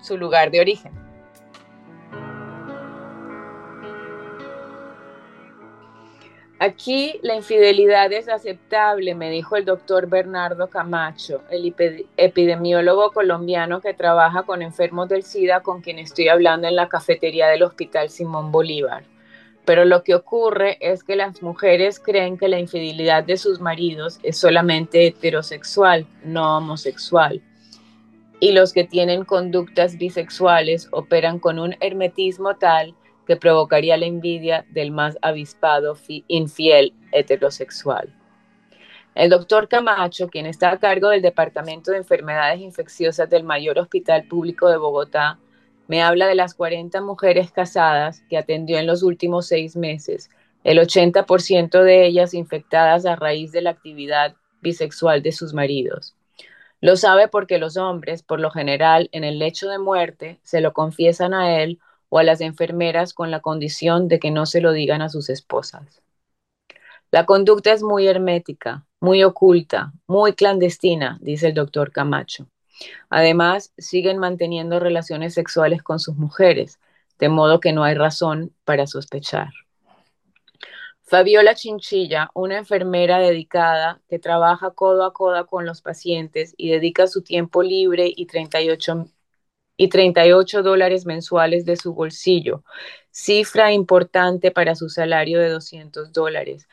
su 0.00 0.16
lugar 0.16 0.50
de 0.50 0.60
origen. 0.60 1.05
Aquí 6.58 7.20
la 7.20 7.36
infidelidad 7.36 8.10
es 8.14 8.30
aceptable, 8.30 9.14
me 9.14 9.30
dijo 9.30 9.56
el 9.56 9.66
doctor 9.66 10.08
Bernardo 10.08 10.70
Camacho, 10.70 11.42
el 11.50 11.74
epidemiólogo 12.16 13.10
colombiano 13.10 13.82
que 13.82 13.92
trabaja 13.92 14.44
con 14.44 14.62
enfermos 14.62 15.10
del 15.10 15.22
SIDA 15.22 15.60
con 15.60 15.82
quien 15.82 15.98
estoy 15.98 16.28
hablando 16.28 16.66
en 16.66 16.76
la 16.76 16.88
cafetería 16.88 17.48
del 17.48 17.62
Hospital 17.62 18.08
Simón 18.08 18.52
Bolívar. 18.52 19.04
Pero 19.66 19.84
lo 19.84 20.02
que 20.02 20.14
ocurre 20.14 20.78
es 20.80 21.04
que 21.04 21.14
las 21.14 21.42
mujeres 21.42 22.00
creen 22.00 22.38
que 22.38 22.48
la 22.48 22.58
infidelidad 22.58 23.22
de 23.24 23.36
sus 23.36 23.60
maridos 23.60 24.18
es 24.22 24.38
solamente 24.38 25.06
heterosexual, 25.06 26.06
no 26.24 26.56
homosexual. 26.56 27.42
Y 28.40 28.52
los 28.52 28.72
que 28.72 28.84
tienen 28.84 29.26
conductas 29.26 29.98
bisexuales 29.98 30.88
operan 30.90 31.38
con 31.38 31.58
un 31.58 31.76
hermetismo 31.80 32.56
tal 32.56 32.94
que 33.26 33.36
provocaría 33.36 33.96
la 33.96 34.06
envidia 34.06 34.64
del 34.70 34.90
más 34.90 35.18
avispado 35.22 35.96
infiel 36.28 36.94
heterosexual. 37.12 38.14
El 39.14 39.30
doctor 39.30 39.68
Camacho, 39.68 40.28
quien 40.28 40.46
está 40.46 40.70
a 40.70 40.78
cargo 40.78 41.08
del 41.08 41.22
Departamento 41.22 41.90
de 41.90 41.96
Enfermedades 41.96 42.60
Infecciosas 42.60 43.28
del 43.30 43.44
Mayor 43.44 43.78
Hospital 43.78 44.24
Público 44.28 44.68
de 44.68 44.76
Bogotá, 44.76 45.38
me 45.88 46.02
habla 46.02 46.26
de 46.26 46.34
las 46.34 46.54
40 46.54 47.00
mujeres 47.00 47.50
casadas 47.50 48.22
que 48.28 48.36
atendió 48.36 48.78
en 48.78 48.86
los 48.86 49.02
últimos 49.02 49.46
seis 49.46 49.76
meses, 49.76 50.28
el 50.64 50.78
80% 50.78 51.82
de 51.82 52.06
ellas 52.06 52.34
infectadas 52.34 53.06
a 53.06 53.16
raíz 53.16 53.52
de 53.52 53.62
la 53.62 53.70
actividad 53.70 54.34
bisexual 54.60 55.22
de 55.22 55.32
sus 55.32 55.54
maridos. 55.54 56.14
Lo 56.80 56.96
sabe 56.96 57.28
porque 57.28 57.58
los 57.58 57.76
hombres, 57.76 58.22
por 58.22 58.40
lo 58.40 58.50
general, 58.50 59.08
en 59.12 59.24
el 59.24 59.38
lecho 59.38 59.68
de 59.68 59.78
muerte, 59.78 60.40
se 60.42 60.60
lo 60.60 60.72
confiesan 60.72 61.32
a 61.32 61.62
él 61.62 61.78
o 62.08 62.18
a 62.18 62.22
las 62.22 62.40
enfermeras 62.40 63.14
con 63.14 63.30
la 63.30 63.40
condición 63.40 64.08
de 64.08 64.18
que 64.18 64.30
no 64.30 64.46
se 64.46 64.60
lo 64.60 64.72
digan 64.72 65.02
a 65.02 65.08
sus 65.08 65.28
esposas. 65.30 66.02
La 67.10 67.24
conducta 67.24 67.72
es 67.72 67.82
muy 67.82 68.06
hermética, 68.08 68.84
muy 69.00 69.22
oculta, 69.22 69.92
muy 70.06 70.32
clandestina, 70.32 71.18
dice 71.20 71.48
el 71.48 71.54
doctor 71.54 71.92
Camacho. 71.92 72.48
Además, 73.08 73.72
siguen 73.78 74.18
manteniendo 74.18 74.80
relaciones 74.80 75.34
sexuales 75.34 75.82
con 75.82 75.98
sus 75.98 76.16
mujeres, 76.16 76.78
de 77.18 77.28
modo 77.28 77.60
que 77.60 77.72
no 77.72 77.84
hay 77.84 77.94
razón 77.94 78.52
para 78.64 78.86
sospechar. 78.86 79.50
Fabiola 81.08 81.54
Chinchilla, 81.54 82.30
una 82.34 82.58
enfermera 82.58 83.18
dedicada 83.18 84.00
que 84.08 84.18
trabaja 84.18 84.72
codo 84.72 85.04
a 85.04 85.12
codo 85.12 85.46
con 85.46 85.64
los 85.64 85.80
pacientes 85.80 86.52
y 86.56 86.70
dedica 86.70 87.06
su 87.06 87.22
tiempo 87.22 87.62
libre 87.62 88.12
y 88.14 88.26
38, 88.26 89.06
y 89.76 89.88
38 89.88 90.62
dólares 90.62 91.06
mensuales 91.06 91.64
de 91.64 91.76
su 91.76 91.94
bolsillo, 91.94 92.64
cifra 93.10 93.72
importante 93.72 94.50
para 94.50 94.74
su 94.74 94.88
salario 94.88 95.40
de 95.40 95.48
200 95.48 96.12
dólares, 96.12 96.68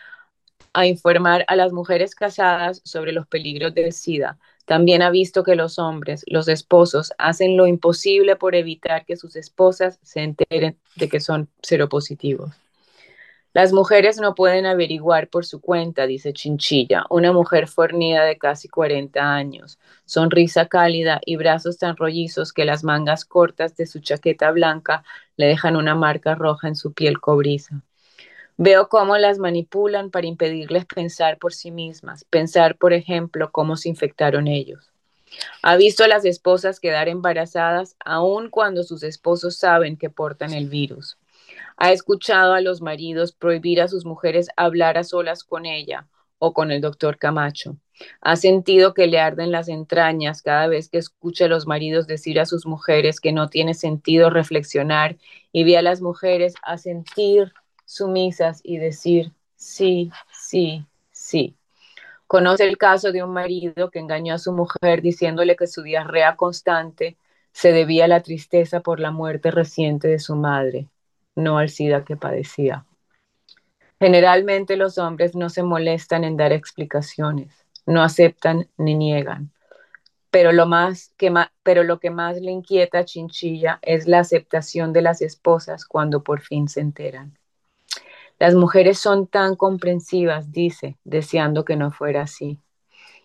a 0.74 0.86
informar 0.88 1.46
a 1.48 1.56
las 1.56 1.72
mujeres 1.72 2.16
casadas 2.16 2.82
sobre 2.84 3.12
los 3.12 3.28
peligros 3.28 3.74
del 3.74 3.94
SIDA. 3.94 4.40
También 4.66 5.02
ha 5.02 5.10
visto 5.10 5.44
que 5.44 5.56
los 5.56 5.78
hombres, 5.78 6.24
los 6.28 6.48
esposos, 6.48 7.12
hacen 7.18 7.58
lo 7.58 7.68
imposible 7.68 8.36
por 8.36 8.56
evitar 8.56 9.06
que 9.06 9.18
sus 9.18 9.36
esposas 9.36 10.00
se 10.02 10.22
enteren 10.22 10.80
de 10.96 11.10
que 11.10 11.20
son 11.20 11.50
seropositivos. 11.62 12.63
Las 13.54 13.72
mujeres 13.72 14.20
no 14.20 14.34
pueden 14.34 14.66
averiguar 14.66 15.28
por 15.28 15.46
su 15.46 15.62
cuenta, 15.62 16.08
dice 16.08 16.34
Chinchilla, 16.34 17.06
una 17.12 17.32
mujer 17.32 17.68
fornida 17.68 18.26
de 18.26 18.40
casi 18.40 18.68
40 18.68 19.22
años, 19.22 19.78
sonrisa 20.06 20.66
cálida 20.66 21.22
y 21.24 21.36
brazos 21.36 21.78
tan 21.78 21.96
rollizos 21.96 22.52
que 22.52 22.66
las 22.66 22.84
mangas 22.84 23.26
cortas 23.26 23.78
de 23.78 23.86
su 23.86 24.00
chaqueta 24.00 24.50
blanca 24.50 25.04
le 25.38 25.46
dejan 25.46 25.76
una 25.76 25.94
marca 25.94 26.34
roja 26.34 26.68
en 26.68 26.76
su 26.76 26.94
piel 26.94 27.20
cobriza. 27.20 27.84
Veo 28.58 28.90
cómo 28.90 29.18
las 29.20 29.38
manipulan 29.38 30.10
para 30.10 30.26
impedirles 30.26 30.86
pensar 30.86 31.38
por 31.38 31.54
sí 31.54 31.70
mismas, 31.70 32.24
pensar, 32.24 32.76
por 32.78 32.92
ejemplo, 32.92 33.52
cómo 33.52 33.78
se 33.78 33.88
infectaron 33.88 34.48
ellos. 34.48 34.92
Ha 35.62 35.76
visto 35.76 36.04
a 36.04 36.08
las 36.08 36.26
esposas 36.26 36.80
quedar 36.80 37.08
embarazadas 37.08 37.96
aun 38.04 38.50
cuando 38.50 38.82
sus 38.84 39.04
esposos 39.04 39.58
saben 39.58 39.96
que 39.96 40.10
portan 40.10 40.54
el 40.54 40.70
virus. 40.70 41.18
Ha 41.78 41.92
escuchado 41.92 42.54
a 42.54 42.62
los 42.62 42.82
maridos 42.82 43.34
prohibir 43.34 43.82
a 43.82 43.88
sus 43.88 44.06
mujeres 44.06 44.50
hablar 44.58 44.98
a 44.98 45.04
solas 45.04 45.44
con 45.44 45.66
ella 45.66 46.08
o 46.40 46.54
con 46.54 46.72
el 46.72 46.82
doctor 46.82 47.18
Camacho. 47.18 47.78
Ha 48.22 48.36
sentido 48.36 48.94
que 48.94 49.08
le 49.08 49.20
arden 49.20 49.52
las 49.52 49.70
entrañas 49.70 50.42
cada 50.42 50.68
vez 50.68 50.90
que 50.90 50.98
escucha 50.98 51.46
a 51.46 51.48
los 51.48 51.68
maridos 51.68 52.08
decir 52.08 52.40
a 52.40 52.46
sus 52.46 52.66
mujeres 52.66 53.20
que 53.20 53.32
no 53.32 53.50
tiene 53.50 53.74
sentido 53.74 54.30
reflexionar 54.30 55.18
y 55.52 55.64
ve 55.64 55.78
a 55.78 55.82
las 55.82 56.02
mujeres 56.02 56.56
a 56.64 56.78
sentir 56.78 57.54
sumisas 57.86 58.60
y 58.64 58.78
decir 58.78 59.32
sí, 59.56 60.12
sí, 60.32 60.86
sí. 61.12 61.56
Conoce 62.28 62.66
el 62.68 62.78
caso 62.78 63.12
de 63.12 63.24
un 63.24 63.32
marido 63.32 63.92
que 63.92 64.00
engañó 64.00 64.34
a 64.36 64.40
su 64.40 64.52
mujer 64.54 65.02
diciéndole 65.02 65.56
que 65.56 65.68
su 65.68 65.84
diarrea 65.84 66.36
constante 66.36 67.18
se 67.52 67.72
debía 67.72 68.06
a 68.06 68.08
la 68.08 68.22
tristeza 68.22 68.82
por 68.82 69.00
la 69.00 69.12
muerte 69.12 69.52
reciente 69.52 70.08
de 70.08 70.20
su 70.20 70.36
madre 70.36 70.90
no 71.36 71.58
al 71.58 71.70
SIDA 71.70 72.04
que 72.04 72.16
padecía. 72.16 72.86
Generalmente 74.00 74.76
los 74.76 74.98
hombres 74.98 75.36
no 75.36 75.50
se 75.50 75.64
molestan 75.64 76.24
en 76.24 76.36
dar 76.36 76.52
explicaciones, 76.52 77.66
no 77.86 78.04
aceptan 78.04 78.68
ni 78.78 78.96
niegan. 78.96 79.52
Pero 80.30 80.52
lo, 80.52 80.66
más 80.66 81.14
que 81.16 81.32
pero 81.62 81.84
lo 81.84 82.00
que 82.00 82.10
más 82.10 82.42
le 82.42 82.52
inquieta 82.52 83.00
a 83.00 83.06
Chinchilla 83.06 83.80
es 83.82 84.08
la 84.08 84.20
aceptación 84.20 84.92
de 84.92 85.04
las 85.04 85.22
esposas 85.22 85.86
cuando 85.86 86.24
por 86.24 86.42
fin 86.42 86.68
se 86.68 86.82
enteran. 86.82 87.38
Las 88.40 88.56
mujeres 88.56 88.98
son 89.00 89.28
tan 89.28 89.56
comprensivas, 89.56 90.52
dice, 90.52 90.98
deseando 91.04 91.64
que 91.64 91.76
no 91.76 91.92
fuera 91.92 92.24
así. 92.24 92.60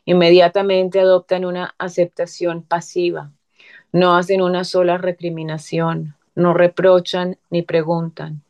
Inmediatamente 0.05 1.01
adoptan 1.01 1.45
una 1.45 1.75
aceptación 1.79 2.63
pasiva, 2.63 3.33
no 3.91 4.17
hacen 4.17 4.43
una 4.43 4.65
sola 4.65 4.99
recriminación, 4.99 6.18
no 6.39 6.55
reprochan 6.55 7.37
ni 7.51 7.63
preguntan. 7.63 8.43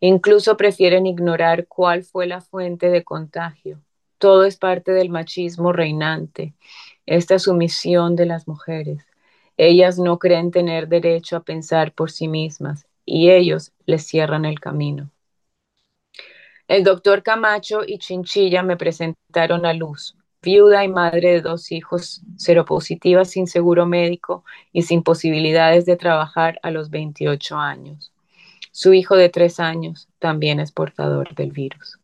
Incluso 0.00 0.56
prefieren 0.56 1.06
ignorar 1.06 1.66
cuál 1.66 2.04
fue 2.04 2.26
la 2.26 2.40
fuente 2.40 2.90
de 2.90 3.04
contagio. 3.04 3.80
Todo 4.18 4.44
es 4.44 4.56
parte 4.56 4.92
del 4.92 5.10
machismo 5.10 5.72
reinante, 5.72 6.54
esta 7.06 7.38
sumisión 7.38 8.16
de 8.16 8.26
las 8.26 8.48
mujeres. 8.48 9.06
Ellas 9.56 9.98
no 9.98 10.18
creen 10.18 10.50
tener 10.50 10.88
derecho 10.88 11.36
a 11.36 11.44
pensar 11.44 11.92
por 11.92 12.10
sí 12.10 12.28
mismas 12.28 12.86
y 13.04 13.30
ellos 13.30 13.72
les 13.86 14.06
cierran 14.06 14.44
el 14.44 14.60
camino. 14.60 15.10
El 16.68 16.82
doctor 16.82 17.22
Camacho 17.22 17.82
y 17.86 17.98
Chinchilla 17.98 18.62
me 18.62 18.76
presentaron 18.76 19.64
a 19.64 19.72
Luz, 19.72 20.16
viuda 20.46 20.84
y 20.84 20.88
madre 20.88 21.32
de 21.32 21.40
dos 21.40 21.72
hijos 21.72 22.22
seropositiva 22.36 23.24
sin 23.24 23.48
seguro 23.48 23.84
médico 23.84 24.44
y 24.72 24.82
sin 24.82 25.02
posibilidades 25.02 25.86
de 25.86 25.96
trabajar 25.96 26.60
a 26.62 26.70
los 26.70 26.88
28 26.88 27.58
años. 27.58 28.12
Su 28.70 28.94
hijo 28.94 29.16
de 29.16 29.28
tres 29.28 29.58
años 29.58 30.08
también 30.20 30.60
es 30.60 30.70
portador 30.70 31.34
del 31.34 31.50
virus. 31.50 31.98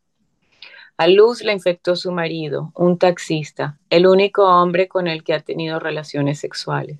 A 0.97 1.07
Luz 1.07 1.41
la 1.41 1.53
infectó 1.53 1.95
su 1.95 2.11
marido, 2.11 2.73
un 2.75 2.97
taxista, 2.97 3.79
el 3.89 4.07
único 4.07 4.43
hombre 4.43 4.89
con 4.89 5.07
el 5.07 5.23
que 5.23 5.33
ha 5.33 5.39
tenido 5.39 5.79
relaciones 5.79 6.37
sexuales. 6.39 6.99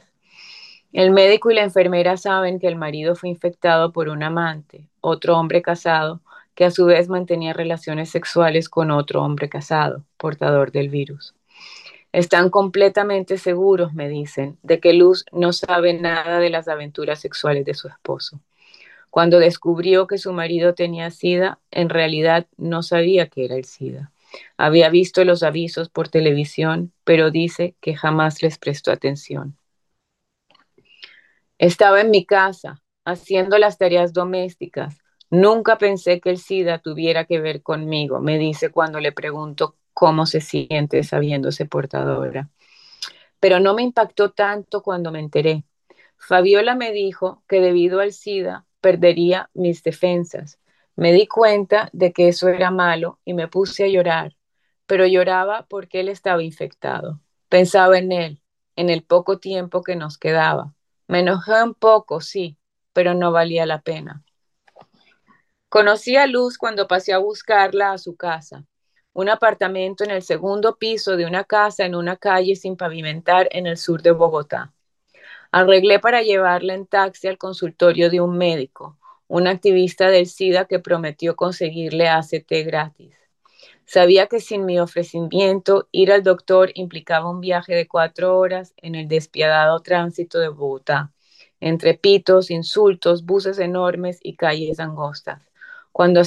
El 0.93 1.11
médico 1.11 1.51
y 1.51 1.55
la 1.55 1.63
enfermera 1.63 2.15
saben 2.15 2.57
que 2.57 2.67
el 2.67 2.77
marido 2.77 3.15
fue 3.15 3.27
infectado 3.27 3.91
por 3.91 4.07
un 4.07 4.23
amante, 4.23 4.87
otro 5.01 5.37
hombre 5.37 5.61
casado, 5.61 6.21
que 6.55 6.65
a 6.65 6.71
su 6.71 6.85
vez 6.85 7.09
mantenía 7.09 7.53
relaciones 7.53 8.09
sexuales 8.09 8.69
con 8.69 8.91
otro 8.91 9.23
hombre 9.23 9.49
casado, 9.49 10.05
portador 10.17 10.71
del 10.71 10.89
virus. 10.89 11.33
Están 12.11 12.49
completamente 12.49 13.37
seguros, 13.37 13.93
me 13.93 14.07
dicen, 14.07 14.59
de 14.61 14.79
que 14.79 14.93
Luz 14.93 15.25
no 15.31 15.51
sabe 15.51 15.93
nada 15.93 16.39
de 16.39 16.51
las 16.51 16.67
aventuras 16.67 17.19
sexuales 17.19 17.65
de 17.65 17.73
su 17.73 17.87
esposo. 17.87 18.39
Cuando 19.09 19.39
descubrió 19.39 20.07
que 20.07 20.17
su 20.17 20.33
marido 20.33 20.73
tenía 20.73 21.11
SIDA, 21.11 21.59
en 21.71 21.89
realidad 21.89 22.47
no 22.57 22.83
sabía 22.83 23.27
que 23.27 23.45
era 23.45 23.55
el 23.55 23.65
SIDA. 23.65 24.11
Había 24.57 24.89
visto 24.89 25.23
los 25.23 25.43
avisos 25.43 25.89
por 25.89 26.09
televisión, 26.09 26.91
pero 27.03 27.31
dice 27.31 27.75
que 27.81 27.95
jamás 27.95 28.41
les 28.41 28.57
prestó 28.57 28.91
atención. 28.91 29.57
Estaba 31.57 32.01
en 32.01 32.11
mi 32.11 32.25
casa, 32.25 32.83
haciendo 33.05 33.57
las 33.57 33.77
tareas 33.77 34.13
domésticas, 34.13 35.02
Nunca 35.33 35.79
pensé 35.79 36.21
que 36.21 36.29
el 36.29 36.37
SIDA 36.37 36.77
tuviera 36.77 37.25
que 37.25 37.39
ver 37.39 37.63
conmigo, 37.63 38.19
me 38.19 38.37
dice 38.37 38.69
cuando 38.69 38.99
le 38.99 39.11
pregunto 39.11 39.77
cómo 39.91 40.27
se 40.27 40.41
siente 40.41 41.01
sabiéndose 41.01 41.65
portadora. 41.65 42.51
Pero 43.39 43.59
no 43.59 43.73
me 43.73 43.81
impactó 43.81 44.29
tanto 44.29 44.83
cuando 44.83 45.11
me 45.11 45.19
enteré. 45.19 45.63
Fabiola 46.17 46.75
me 46.75 46.91
dijo 46.91 47.41
que 47.47 47.61
debido 47.61 47.99
al 47.99 48.13
SIDA 48.13 48.67
perdería 48.79 49.49
mis 49.55 49.81
defensas. 49.81 50.59
Me 50.95 51.11
di 51.11 51.25
cuenta 51.25 51.89
de 51.93 52.13
que 52.13 52.27
eso 52.27 52.47
era 52.47 52.69
malo 52.69 53.19
y 53.25 53.33
me 53.33 53.47
puse 53.47 53.85
a 53.85 53.87
llorar, 53.87 54.35
pero 54.85 55.07
lloraba 55.07 55.65
porque 55.67 56.01
él 56.01 56.09
estaba 56.09 56.43
infectado. 56.43 57.21
Pensaba 57.49 57.97
en 57.97 58.11
él, 58.11 58.39
en 58.75 58.91
el 58.91 59.01
poco 59.01 59.39
tiempo 59.39 59.81
que 59.81 59.95
nos 59.95 60.19
quedaba. 60.19 60.75
Me 61.07 61.21
enojé 61.21 61.63
un 61.63 61.73
poco, 61.73 62.21
sí, 62.21 62.59
pero 62.93 63.15
no 63.15 63.31
valía 63.31 63.65
la 63.65 63.81
pena. 63.81 64.23
Conocí 65.73 66.15
a 66.17 66.27
Luz 66.27 66.59
cuando 66.59 66.87
pasé 66.87 67.13
a 67.13 67.17
buscarla 67.17 67.93
a 67.93 67.97
su 67.97 68.15
casa, 68.15 68.63
un 69.11 69.27
apartamento 69.27 70.03
en 70.03 70.11
el 70.11 70.21
segundo 70.21 70.77
piso 70.77 71.17
de 71.17 71.25
una 71.25 71.45
casa 71.45 71.83
en 71.83 71.95
una 71.95 72.15
calle 72.15 72.55
sin 72.55 72.77
pavimentar 72.77 73.47
en 73.49 73.65
el 73.65 73.77
sur 73.77 74.03
de 74.03 74.11
Bogotá. 74.11 74.71
Arreglé 75.51 75.97
para 75.97 76.21
llevarla 76.21 76.75
en 76.75 76.85
taxi 76.85 77.27
al 77.27 77.39
consultorio 77.39 78.11
de 78.11 78.21
un 78.21 78.37
médico, 78.37 78.99
un 79.27 79.47
activista 79.47 80.11
del 80.11 80.27
SIDA 80.27 80.65
que 80.65 80.77
prometió 80.77 81.35
conseguirle 81.35 82.07
ACT 82.07 82.51
gratis. 82.63 83.15
Sabía 83.83 84.27
que 84.27 84.41
sin 84.41 84.65
mi 84.65 84.79
ofrecimiento 84.79 85.87
ir 85.91 86.11
al 86.11 86.21
doctor 86.21 86.69
implicaba 86.75 87.31
un 87.31 87.41
viaje 87.41 87.73
de 87.73 87.87
cuatro 87.87 88.37
horas 88.37 88.75
en 88.77 88.93
el 88.93 89.07
despiadado 89.07 89.79
tránsito 89.79 90.37
de 90.37 90.49
Bogotá, 90.49 91.11
entre 91.59 91.95
pitos, 91.95 92.51
insultos, 92.51 93.25
buses 93.25 93.57
enormes 93.57 94.19
y 94.21 94.35
calles 94.35 94.79
angostas. 94.79 95.41
Cuando, 95.93 96.19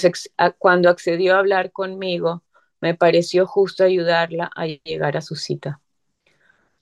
accedió 0.88 1.34
a 1.34 1.38
hablar 1.40 1.72
conmigo, 1.72 2.44
me 2.80 2.94
pareció 2.94 3.46
justo 3.46 3.82
ayudarla 3.82 4.48
a 4.54 4.66
llegar 4.66 5.16
a 5.16 5.20
su 5.20 5.34
cita. 5.34 5.80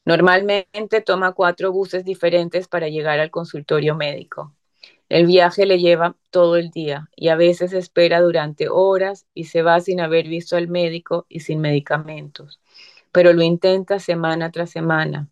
Normalmente 0.05 1.01
toma 1.01 1.33
cuatro 1.33 1.73
buses 1.73 2.05
diferentes 2.05 2.69
para 2.69 2.89
llegar 2.89 3.21
al 3.21 3.31
consultorio 3.31 3.97
médico. 3.97 4.55
El 5.09 5.27
viaje 5.27 5.65
le 5.65 5.79
lleva 5.79 6.15
todo 6.31 6.57
el 6.57 6.71
día 6.71 7.09
y 7.17 7.29
a 7.29 7.37
veces 7.37 7.73
espera 7.73 8.21
durante 8.21 8.69
horas 8.69 9.27
y 9.33 9.45
se 9.45 9.63
va 9.63 9.81
sin 9.81 10.01
haber 10.01 10.29
visto 10.29 10.57
al 10.57 10.69
médico 10.69 11.25
y 11.31 11.41
sin 11.41 11.61
medicamentos, 11.61 12.61
pero 13.13 13.33
lo 13.33 13.43
intenta 13.43 13.99
semana 13.99 14.51
tras 14.51 14.71
semana. 14.71 15.29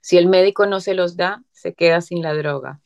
Si 0.00 0.16
el 0.16 0.26
médico 0.26 0.66
no 0.66 0.80
se 0.80 0.94
los 0.94 1.16
da, 1.16 1.42
se 1.52 1.74
queda 1.74 2.00
sin 2.00 2.22
la 2.22 2.32
droga. 2.32 2.80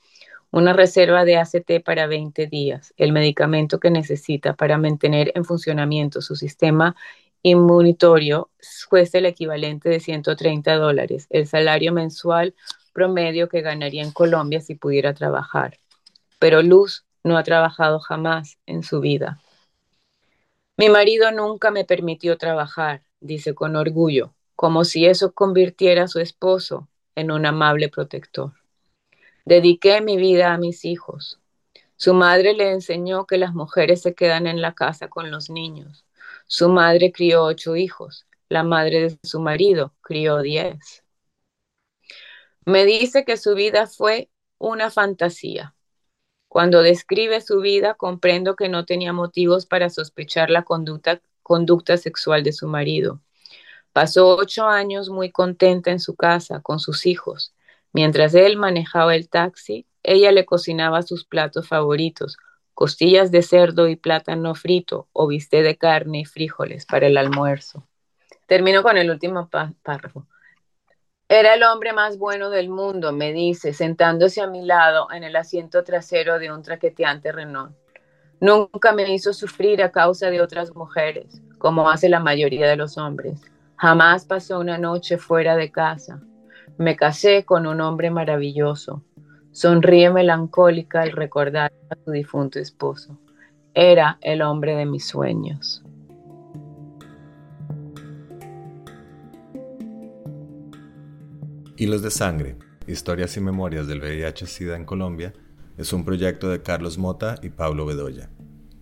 Una 0.50 0.72
reserva 0.72 1.24
de 1.24 1.36
ACT 1.36 1.82
para 1.84 2.06
20 2.06 2.46
días, 2.46 2.92
el 2.96 3.12
medicamento 3.12 3.78
que 3.78 3.90
necesita 3.90 4.54
para 4.54 4.78
mantener 4.78 5.32
en 5.34 5.44
funcionamiento 5.44 6.20
su 6.20 6.36
sistema 6.36 6.96
inmunitorio 7.42 8.50
cuesta 8.88 9.18
el 9.18 9.26
equivalente 9.26 9.88
de 9.88 10.00
130 10.00 10.76
dólares, 10.76 11.26
el 11.30 11.46
salario 11.46 11.92
mensual 11.92 12.54
promedio 12.92 13.48
que 13.48 13.62
ganaría 13.62 14.02
en 14.02 14.12
Colombia 14.12 14.60
si 14.60 14.74
pudiera 14.74 15.14
trabajar. 15.14 15.78
Pero 16.38 16.62
Luz 16.62 17.04
no 17.22 17.38
ha 17.38 17.42
trabajado 17.42 18.00
jamás 18.00 18.58
en 18.66 18.82
su 18.82 19.00
vida. 19.00 19.40
Mi 20.76 20.88
marido 20.88 21.30
nunca 21.30 21.70
me 21.70 21.84
permitió 21.84 22.38
trabajar, 22.38 23.02
dice 23.20 23.54
con 23.54 23.76
orgullo, 23.76 24.34
como 24.56 24.84
si 24.84 25.06
eso 25.06 25.32
convirtiera 25.32 26.04
a 26.04 26.08
su 26.08 26.20
esposo 26.20 26.88
en 27.14 27.30
un 27.30 27.46
amable 27.46 27.88
protector. 27.88 28.52
Dediqué 29.44 30.00
mi 30.00 30.16
vida 30.16 30.52
a 30.52 30.58
mis 30.58 30.84
hijos. 30.84 31.40
Su 31.96 32.14
madre 32.14 32.54
le 32.54 32.70
enseñó 32.70 33.26
que 33.26 33.38
las 33.38 33.54
mujeres 33.54 34.02
se 34.02 34.14
quedan 34.14 34.46
en 34.46 34.62
la 34.62 34.74
casa 34.74 35.08
con 35.08 35.30
los 35.30 35.50
niños. 35.50 36.04
Su 36.46 36.68
madre 36.68 37.12
crió 37.12 37.44
ocho 37.44 37.76
hijos. 37.76 38.26
La 38.48 38.62
madre 38.64 39.00
de 39.00 39.18
su 39.22 39.40
marido 39.40 39.94
crió 40.00 40.38
diez. 40.40 41.04
Me 42.64 42.84
dice 42.84 43.24
que 43.24 43.36
su 43.36 43.54
vida 43.54 43.86
fue 43.86 44.30
una 44.58 44.90
fantasía. 44.90 45.74
Cuando 46.48 46.82
describe 46.82 47.40
su 47.40 47.60
vida, 47.60 47.94
comprendo 47.94 48.56
que 48.56 48.68
no 48.68 48.84
tenía 48.84 49.12
motivos 49.12 49.66
para 49.66 49.90
sospechar 49.90 50.50
la 50.50 50.64
conducta, 50.64 51.22
conducta 51.42 51.96
sexual 51.96 52.42
de 52.42 52.52
su 52.52 52.66
marido. 52.66 53.20
Pasó 53.92 54.36
ocho 54.36 54.66
años 54.66 55.10
muy 55.10 55.30
contenta 55.30 55.90
en 55.90 56.00
su 56.00 56.16
casa 56.16 56.60
con 56.60 56.80
sus 56.80 57.06
hijos. 57.06 57.54
Mientras 57.92 58.34
él 58.34 58.56
manejaba 58.56 59.14
el 59.14 59.28
taxi, 59.28 59.86
ella 60.02 60.32
le 60.32 60.46
cocinaba 60.46 61.02
sus 61.02 61.24
platos 61.24 61.68
favoritos, 61.68 62.36
costillas 62.74 63.30
de 63.30 63.42
cerdo 63.42 63.88
y 63.88 63.96
plátano 63.96 64.54
frito 64.54 65.08
o 65.12 65.26
bistec 65.26 65.62
de 65.62 65.76
carne 65.76 66.20
y 66.20 66.24
frijoles 66.24 66.86
para 66.86 67.08
el 67.08 67.16
almuerzo. 67.16 67.86
Termino 68.46 68.82
con 68.82 68.96
el 68.96 69.10
último 69.10 69.48
párrafo. 69.82 70.26
Era 71.28 71.54
el 71.54 71.62
hombre 71.62 71.92
más 71.92 72.18
bueno 72.18 72.50
del 72.50 72.68
mundo, 72.68 73.12
me 73.12 73.32
dice, 73.32 73.72
sentándose 73.72 74.40
a 74.40 74.48
mi 74.48 74.64
lado 74.64 75.08
en 75.12 75.22
el 75.22 75.36
asiento 75.36 75.84
trasero 75.84 76.38
de 76.38 76.50
un 76.50 76.62
traqueteante 76.62 77.30
Renault. 77.30 77.76
Nunca 78.40 78.92
me 78.92 79.12
hizo 79.12 79.32
sufrir 79.32 79.82
a 79.82 79.92
causa 79.92 80.30
de 80.30 80.40
otras 80.40 80.74
mujeres, 80.74 81.40
como 81.58 81.90
hace 81.90 82.08
la 82.08 82.18
mayoría 82.18 82.66
de 82.66 82.76
los 82.76 82.98
hombres. 82.98 83.40
Jamás 83.76 84.24
pasó 84.24 84.58
una 84.58 84.78
noche 84.78 85.18
fuera 85.18 85.54
de 85.54 85.70
casa. 85.70 86.20
Me 86.78 86.96
casé 86.96 87.44
con 87.44 87.66
un 87.66 87.80
hombre 87.80 88.10
maravilloso. 88.10 89.02
Sonríe 89.52 90.10
melancólica 90.10 91.02
al 91.02 91.12
recordar 91.12 91.72
a 91.90 91.96
su 92.04 92.10
difunto 92.10 92.58
esposo. 92.58 93.18
Era 93.74 94.18
el 94.20 94.42
hombre 94.42 94.74
de 94.76 94.86
mis 94.86 95.06
sueños. 95.06 95.82
Hilos 101.76 102.02
de 102.02 102.10
Sangre, 102.10 102.56
Historias 102.86 103.36
y 103.36 103.40
Memorias 103.40 103.86
del 103.86 104.00
VIH-Sida 104.00 104.76
en 104.76 104.84
Colombia, 104.84 105.32
es 105.78 105.94
un 105.94 106.04
proyecto 106.04 106.50
de 106.50 106.62
Carlos 106.62 106.98
Mota 106.98 107.36
y 107.42 107.48
Pablo 107.48 107.86
Bedoya. 107.86 108.28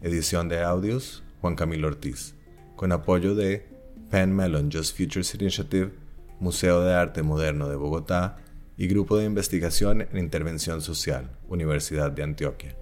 Edición 0.02 0.48
de 0.48 0.64
audios, 0.64 1.22
Juan 1.40 1.54
Camilo 1.54 1.86
Ortiz, 1.86 2.34
con 2.74 2.90
apoyo 2.90 3.36
de 3.36 3.68
Penn 4.10 4.34
Mellon 4.34 4.70
Just 4.72 4.96
Futures 4.96 5.32
Initiative, 5.34 5.92
Museo 6.40 6.82
de 6.82 6.94
Arte 6.94 7.22
Moderno 7.22 7.68
de 7.68 7.76
Bogotá 7.76 8.36
y 8.76 8.86
Grupo 8.86 9.16
de 9.16 9.24
Investigación 9.24 10.02
en 10.02 10.18
Intervención 10.18 10.80
Social, 10.80 11.30
Universidad 11.48 12.12
de 12.12 12.22
Antioquia. 12.22 12.76